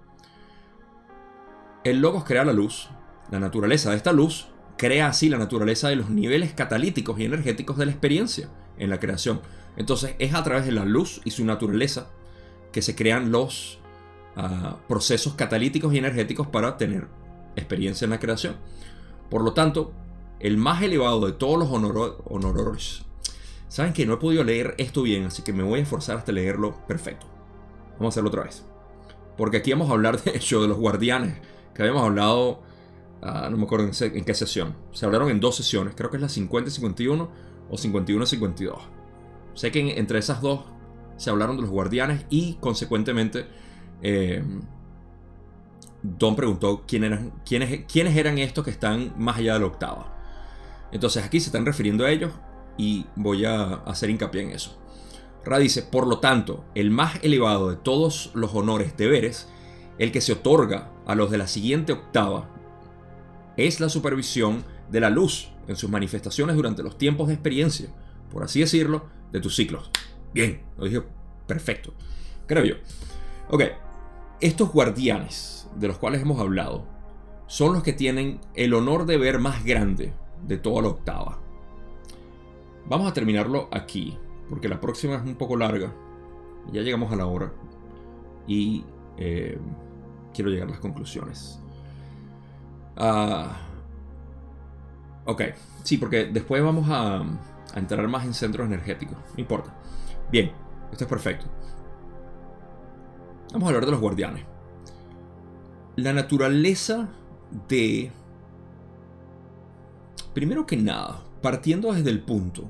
[1.85, 2.89] El logos crea la luz.
[3.31, 7.77] La naturaleza de esta luz crea así la naturaleza de los niveles catalíticos y energéticos
[7.77, 8.49] de la experiencia
[8.79, 9.41] en la creación.
[9.77, 12.09] Entonces es a través de la luz y su naturaleza
[12.73, 13.79] que se crean los
[14.37, 17.09] ah, procesos catalíticos y energéticos para tener
[17.57, 18.57] experiencia en la creación.
[19.31, 19.93] Por lo tanto,
[20.41, 23.03] el más elevado de todos los honores.
[23.69, 26.33] Saben que no he podido leer esto bien, así que me voy a esforzar hasta
[26.33, 27.27] leerlo perfecto.
[27.99, 28.65] Vamos a hacerlo otra vez.
[29.37, 31.39] Porque aquí vamos a hablar de hecho de los guardianes,
[31.75, 32.63] que habíamos hablado,
[33.23, 34.77] ah, no me acuerdo en, qué sesión.
[34.93, 37.31] Se hablaron en dos sesiones, creo que es la 50 y 51
[37.71, 38.96] o 51 y 52.
[39.57, 40.61] Sé que entre esas dos
[41.17, 43.47] se hablaron de los guardianes y consecuentemente
[44.03, 44.45] eh,
[46.03, 50.13] Don preguntó quién eran, quiénes, quiénes eran estos que están más allá de la octava.
[50.93, 52.33] Entonces aquí se están refiriendo a ellos
[52.77, 54.79] y voy a hacer hincapié en eso.
[55.45, 59.49] Ra dice, por lo tanto, el más elevado de todos los honores deberes,
[59.99, 62.51] el que se otorga a los de la siguiente octava,
[63.57, 67.89] es la supervisión de la luz en sus manifestaciones durante los tiempos de experiencia,
[68.31, 69.91] por así decirlo, de tus ciclos.
[70.33, 71.03] Bien, lo dije
[71.47, 71.93] perfecto.
[72.47, 72.75] Creo yo.
[73.51, 73.63] Ok,
[74.41, 76.85] estos guardianes de los cuales hemos hablado
[77.47, 80.13] son los que tienen el honor de ver más grande
[80.47, 81.39] de toda la octava.
[82.89, 84.17] Vamos a terminarlo aquí,
[84.49, 85.93] porque la próxima es un poco larga.
[86.73, 87.53] Ya llegamos a la hora.
[88.47, 88.85] Y
[89.17, 89.59] eh,
[90.33, 91.61] quiero llegar a las conclusiones.
[92.97, 93.57] Ah,
[95.25, 95.43] ok,
[95.83, 97.25] sí, porque después vamos a,
[97.81, 99.17] entrar más en centros energéticos.
[99.17, 99.75] No importa.
[100.31, 100.53] Bien,
[100.91, 101.47] esto es perfecto.
[103.53, 104.45] Vamos a hablar de los guardianes.
[105.97, 107.09] La naturaleza
[107.69, 108.11] de...
[110.35, 112.69] Primero que nada, partiendo desde el punto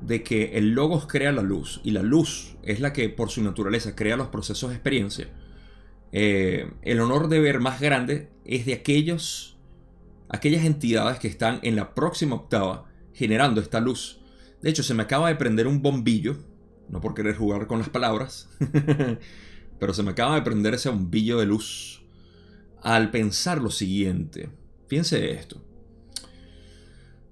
[0.00, 3.42] de que el logos crea la luz y la luz es la que por su
[3.42, 5.28] naturaleza crea los procesos de experiencia,
[6.12, 9.56] eh, el honor de ver más grande es de aquellos,
[10.28, 14.21] aquellas entidades que están en la próxima octava generando esta luz.
[14.62, 16.36] De hecho, se me acaba de prender un bombillo,
[16.88, 18.48] no por querer jugar con las palabras,
[19.78, 22.02] pero se me acaba de prender ese bombillo de luz
[22.80, 24.48] al pensar lo siguiente.
[24.88, 25.60] Piense esto.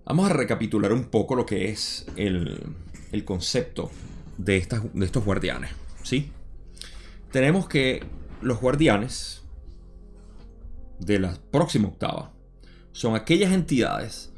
[0.05, 2.75] Vamos a recapitular un poco lo que es el,
[3.25, 3.91] concepto
[4.39, 5.71] de, estas, de estos guardianes.
[6.03, 6.33] ¿sí?
[7.31, 8.03] Tenemos que
[8.43, 9.43] los guardianes
[10.99, 12.33] de la próxima octava
[12.93, 14.33] son aquellas entidades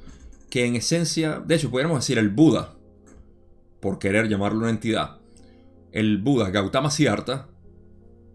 [0.50, 2.74] que en esencia, de hecho podríamos decir el Buda,
[3.82, 5.18] por querer llamarlo una entidad,
[5.90, 7.48] el Buda Gautama Siddhartha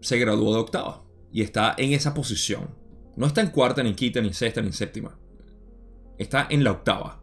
[0.02, 2.68] se graduó de octava y está en esa posición.
[3.16, 5.18] No está en cuarta, ni quinta, ni sexta, ni séptima.
[6.18, 7.22] Está en la octava.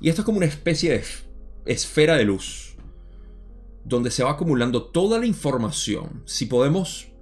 [0.00, 1.04] Y esto es como una especie de
[1.66, 2.76] esfera de luz,
[3.84, 6.24] donde se va acumulando toda la información.
[6.24, 7.12] Si podemos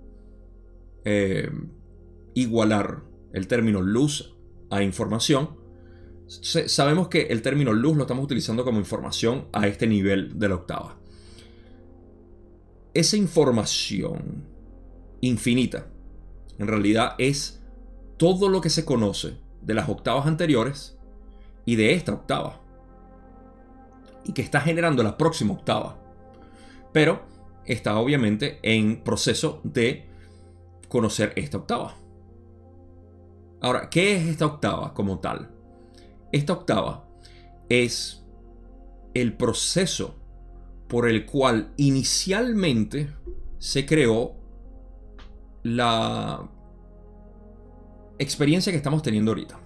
[1.05, 1.51] eh,
[2.33, 3.03] igualar
[3.35, 4.35] el término luz
[4.71, 5.58] a información,
[6.29, 10.55] sabemos que el término luz lo estamos utilizando como información a este nivel de la
[10.57, 10.97] octava
[12.95, 14.45] esa información
[15.21, 15.87] infinita
[16.59, 17.63] en realidad es
[18.17, 20.99] todo lo que se conoce de las octavas anteriores
[21.65, 22.61] y de esta octava.
[24.25, 25.99] Y que está generando la próxima octava.
[26.93, 27.23] Pero
[27.65, 30.09] está obviamente en proceso de
[30.89, 31.95] conocer esta octava.
[33.61, 35.51] Ahora, ¿qué es esta octava como tal?
[36.33, 37.09] Esta octava
[37.69, 38.25] es
[39.15, 40.15] el proceso
[40.89, 43.15] por el cual inicialmente
[43.59, 44.37] se creó
[45.63, 46.49] la
[48.19, 49.61] experiencia que estamos teniendo ahorita.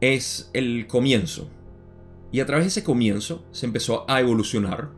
[0.00, 1.50] Es el comienzo.
[2.32, 4.90] Y a través de ese comienzo se empezó a evolucionar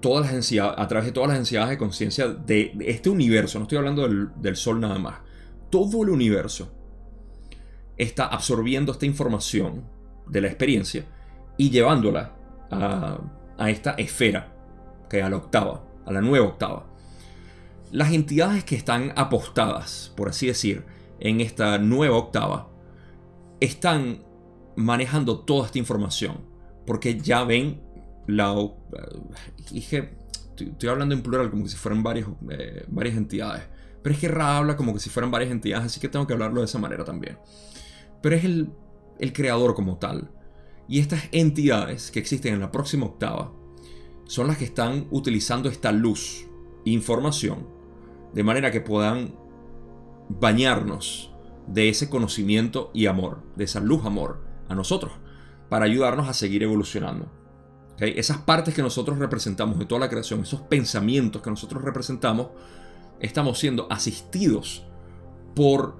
[0.00, 3.58] todas las a través de todas las densidades de conciencia de, este universo.
[3.58, 5.20] No estoy hablando del Sol nada más.
[5.70, 6.77] Todo el universo
[7.98, 9.84] está absorbiendo esta información
[10.26, 11.04] de la experiencia
[11.56, 12.36] y llevándola
[12.70, 13.20] a,
[13.68, 14.54] esta esfera,
[15.10, 16.86] que es a la octava, a la nueva octava.
[17.90, 20.84] Las entidades que están apostadas, por así decir,
[21.18, 22.70] en esta nueva octava,
[23.60, 24.22] están
[24.76, 26.44] manejando toda esta información,
[26.86, 27.82] porque ya ven
[28.28, 28.54] la...
[29.72, 30.16] Dije,
[30.56, 32.04] estoy hablando en plural como si fueran
[32.50, 33.64] eh, varias entidades,
[34.02, 36.34] pero es que Ra habla como que si fueran varias entidades, así que tengo que
[36.34, 37.38] hablarlo de esa manera también.
[38.22, 38.72] Pero es el,
[39.18, 40.30] el creador como tal
[40.88, 43.52] Y estas entidades que existen en la próxima octava
[44.24, 46.46] son las que están utilizando esta luz,
[46.84, 47.66] información,
[48.34, 49.34] de manera que puedan
[50.28, 51.32] bañarnos
[51.66, 55.12] de ese conocimiento y amor, de esa luz amor a nosotros,
[55.68, 57.30] para ayudarnos a seguir evolucionando.
[57.98, 62.48] Esas partes que nosotros representamos de toda la creación, esos pensamientos que nosotros representamos,
[63.20, 64.86] estamos siendo asistidos
[65.54, 65.96] por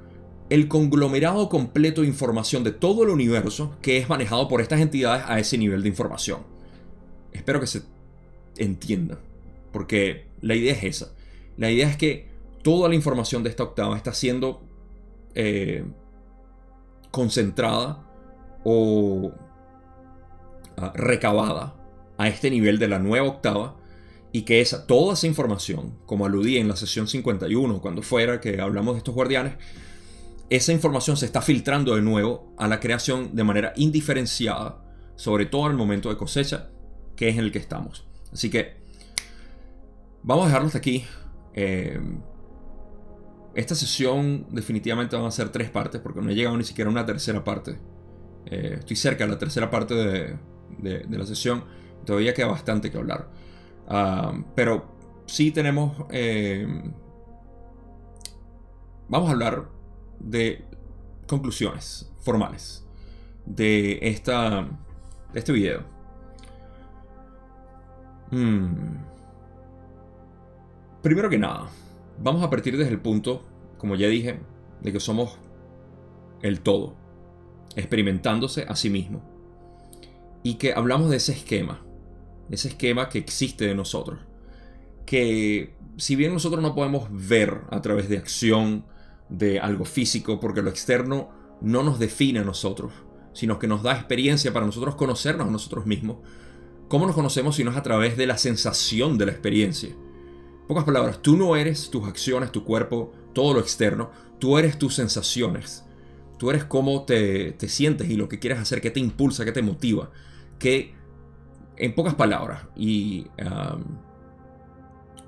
[0.50, 5.24] el conglomerado completo de información de todo el universo que es manejado por estas entidades
[5.26, 6.40] a ese nivel de información.
[7.32, 7.82] Espero que se
[8.56, 9.18] entienda,
[9.72, 11.12] porque la idea es esa.
[11.56, 12.28] La idea es que
[12.62, 14.62] toda la información de esta octava está siendo
[15.34, 15.84] eh,
[17.10, 18.04] concentrada
[18.64, 19.32] o
[20.76, 21.74] ah, recabada
[22.16, 23.76] a este nivel de la nueva octava
[24.32, 28.60] y que esa, toda esa información, como aludí en la sesión 51, cuando fuera que
[28.60, 29.54] hablamos de estos guardianes,
[30.50, 34.82] esa información se está filtrando de nuevo a la creación de manera indiferenciada,
[35.16, 36.70] sobre todo en el momento de cosecha,
[37.16, 38.06] que es en el que estamos.
[38.32, 38.76] Así que
[40.22, 41.04] vamos a dejarlo hasta aquí.
[41.52, 42.00] Eh,
[43.54, 46.92] esta sesión definitivamente van a ser tres partes, porque no he llegado ni siquiera a
[46.92, 47.76] una tercera parte.
[48.46, 50.38] Eh, estoy cerca de la tercera parte de,
[51.10, 51.64] la sesión.
[52.06, 53.28] Todavía queda bastante que hablar.
[53.86, 54.96] Ah, pero
[55.26, 56.06] sí tenemos...
[56.10, 56.66] Eh,
[59.08, 59.77] vamos a hablar
[60.20, 60.64] de
[61.26, 62.86] conclusiones formales
[63.46, 64.68] de, esta,
[65.32, 65.82] de este video.
[68.30, 68.96] Hmm.
[71.02, 71.68] Primero que nada,
[72.20, 73.42] vamos a partir desde el punto,
[73.78, 74.40] como ya dije,
[74.82, 75.38] de que somos
[76.42, 76.96] el todo,
[77.76, 79.22] experimentándose a sí mismo.
[80.42, 81.84] Y que hablamos de ese esquema,
[82.50, 84.20] ese esquema que existe de nosotros.
[85.06, 88.84] Que si bien nosotros no podemos ver a través de acción,
[89.28, 91.30] de algo físico, porque lo externo
[91.60, 92.92] no nos define a nosotros,
[93.32, 96.18] sino que nos da experiencia para nosotros conocernos a nosotros mismos.
[96.88, 99.90] ¿Cómo nos conocemos si no es a través de la sensación de la experiencia?
[100.66, 104.94] pocas palabras, tú no eres tus acciones, tu cuerpo, todo lo externo, tú eres tus
[104.94, 105.84] sensaciones.
[106.38, 109.62] Tú eres cómo te, sientes y lo que quieres hacer, qué te impulsa, qué te
[109.62, 110.10] motiva.
[110.58, 110.94] Que,
[111.76, 113.26] en pocas palabras, y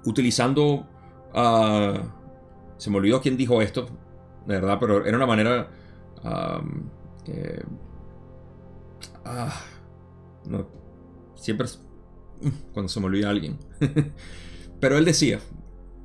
[0.04, 0.86] utilizando
[1.34, 2.19] uh,
[2.80, 3.86] se me olvidó quién dijo esto,
[4.46, 5.68] de verdad, pero era una manera...
[9.24, 9.52] ah,
[10.46, 10.66] no,
[11.34, 11.68] siempre
[12.40, 13.58] mm, cuando se me olvida alguien.
[14.80, 15.40] pero él decía,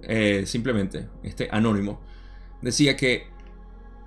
[0.01, 2.01] eh, simplemente, este anónimo,
[2.61, 3.27] decía que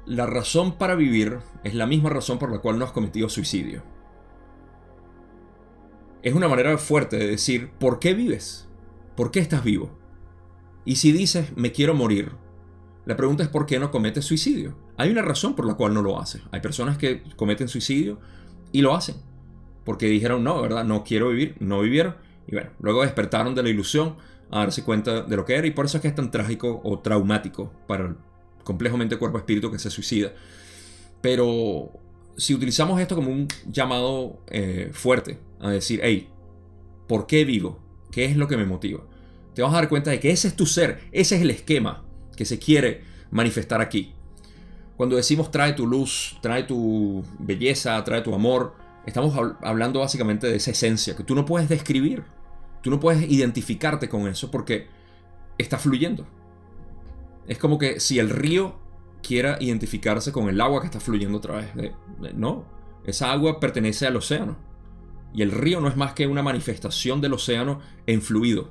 [0.05, 3.83] la razón para vivir es la misma razón por la cual no has cometido suicidio.
[6.23, 8.69] Es una manera fuerte de decir, ¿por qué vives?
[9.17, 9.99] ¿Por qué estás vivo?
[10.85, 12.33] Y si dices, me quiero morir,
[13.09, 14.77] la pregunta es por qué no cometes suicidio.
[14.99, 16.43] Hay una razón por la cual no lo haces.
[16.51, 18.21] Hay personas que cometen suicidio
[18.71, 19.15] y lo hacen.
[19.87, 20.85] Porque dijeron, no, ¿verdad?
[20.85, 22.17] No quiero vivir, no vivieron.
[22.47, 24.17] Y bueno, luego despertaron de la ilusión
[24.51, 25.67] a darse cuenta de lo que era.
[25.67, 28.17] Y por eso es que es tan trágico o traumático para el
[28.63, 30.35] complejamente cuerpo-espíritu que se suicida.
[31.23, 31.91] Pero
[32.37, 36.29] si utilizamos esto como un llamado eh, fuerte a decir, hey,
[37.07, 37.81] ¿por qué vivo?
[38.13, 39.01] ¿Qué es lo que me motiva?
[39.55, 42.05] Te vas a dar cuenta de que ese es tu ser, ese es el esquema
[42.39, 43.03] que se quiere
[43.33, 44.15] manifestar aquí.
[44.97, 50.55] Cuando decimos trae tu luz, trae tu belleza, trae tu amor, estamos hablando básicamente de
[50.55, 52.23] esa esencia que tú no puedes describir.
[52.81, 54.87] Tú no puedes identificarte con eso porque
[55.59, 56.29] está fluyendo.
[57.49, 58.79] Es como que si el río
[59.21, 61.93] quiera identificarse con el agua que está fluyendo a través de...
[62.35, 62.67] no,
[63.05, 64.57] esa agua pertenece al océano.
[65.35, 68.71] Y el río no es más que una manifestación del océano en fluido.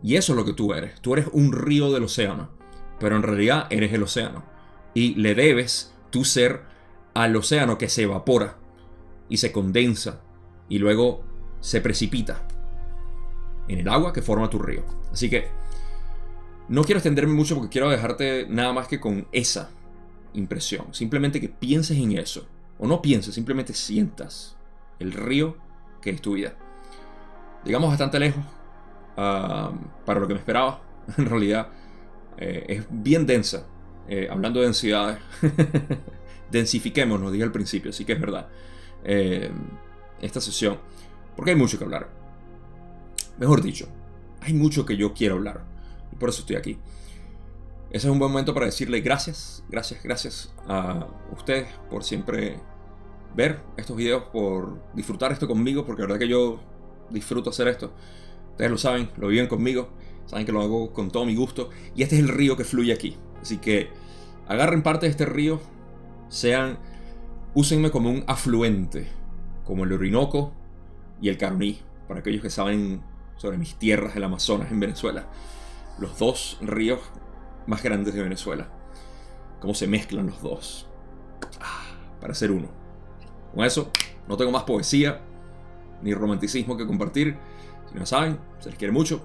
[0.00, 1.00] Y eso es lo que tú eres.
[1.00, 2.53] Tú eres un río del océano
[3.04, 4.42] pero en realidad eres el océano.
[4.94, 6.62] Y le debes tu ser
[7.12, 8.56] al océano que se evapora
[9.28, 10.22] y se condensa
[10.70, 11.22] y luego
[11.60, 12.48] se precipita
[13.68, 14.84] en el agua que forma tu río.
[15.12, 15.48] Así que
[16.70, 19.68] no quiero extenderme mucho porque quiero dejarte nada más que con esa
[20.32, 20.94] impresión.
[20.94, 22.48] Simplemente que pienses en eso.
[22.78, 24.56] O no pienses, simplemente sientas
[24.98, 25.58] el río
[26.00, 26.54] que es tu vida.
[27.66, 28.46] Digamos bastante lejos
[29.18, 29.72] ah,
[30.06, 30.80] para lo que me esperaba.
[31.18, 31.68] En realidad
[32.38, 33.66] eh, es bien densa.
[34.08, 35.18] Eh, hablando de densidades,
[36.50, 38.48] densifiquemos, nos dije al principio, así que es verdad.
[39.04, 39.50] Eh,
[40.20, 40.78] esta sesión,
[41.36, 42.08] porque hay mucho que hablar.
[43.38, 43.88] Mejor dicho,
[44.40, 45.64] hay mucho que yo quiero hablar.
[46.12, 46.78] Y por eso estoy aquí.
[47.90, 52.58] Ese es un buen momento para decirle gracias, gracias, gracias a ustedes por siempre
[53.36, 56.60] ver estos videos, por disfrutar esto conmigo, porque la verdad que yo
[57.10, 57.92] disfruto hacer esto.
[58.50, 59.90] Ustedes lo saben, lo viven conmigo.
[60.26, 61.70] Saben que lo hago con todo mi gusto.
[61.94, 63.16] Y este es el río que fluye aquí.
[63.40, 63.90] Así que
[64.48, 65.60] agarren parte de este río.
[66.28, 66.78] Sean.
[67.56, 69.08] Úsenme como un afluente
[69.64, 70.52] como el Orinoco
[71.20, 73.02] y el Caroní, para aquellos que saben
[73.36, 75.26] sobre mis tierras del Amazonas en Venezuela.
[75.98, 77.00] Los dos ríos
[77.66, 78.68] más grandes de Venezuela.
[79.60, 80.86] Cómo se mezclan los dos.
[81.60, 81.84] Ah,
[82.20, 82.68] para ser uno.
[83.54, 83.90] Con eso,
[84.28, 85.20] no tengo más poesía
[86.02, 87.36] ni romanticismo que compartir.
[87.90, 89.22] Si no saben, se les quiere mucho.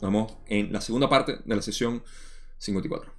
[0.00, 2.02] Nos vemos en la segunda parte de la sesión
[2.58, 3.13] 54.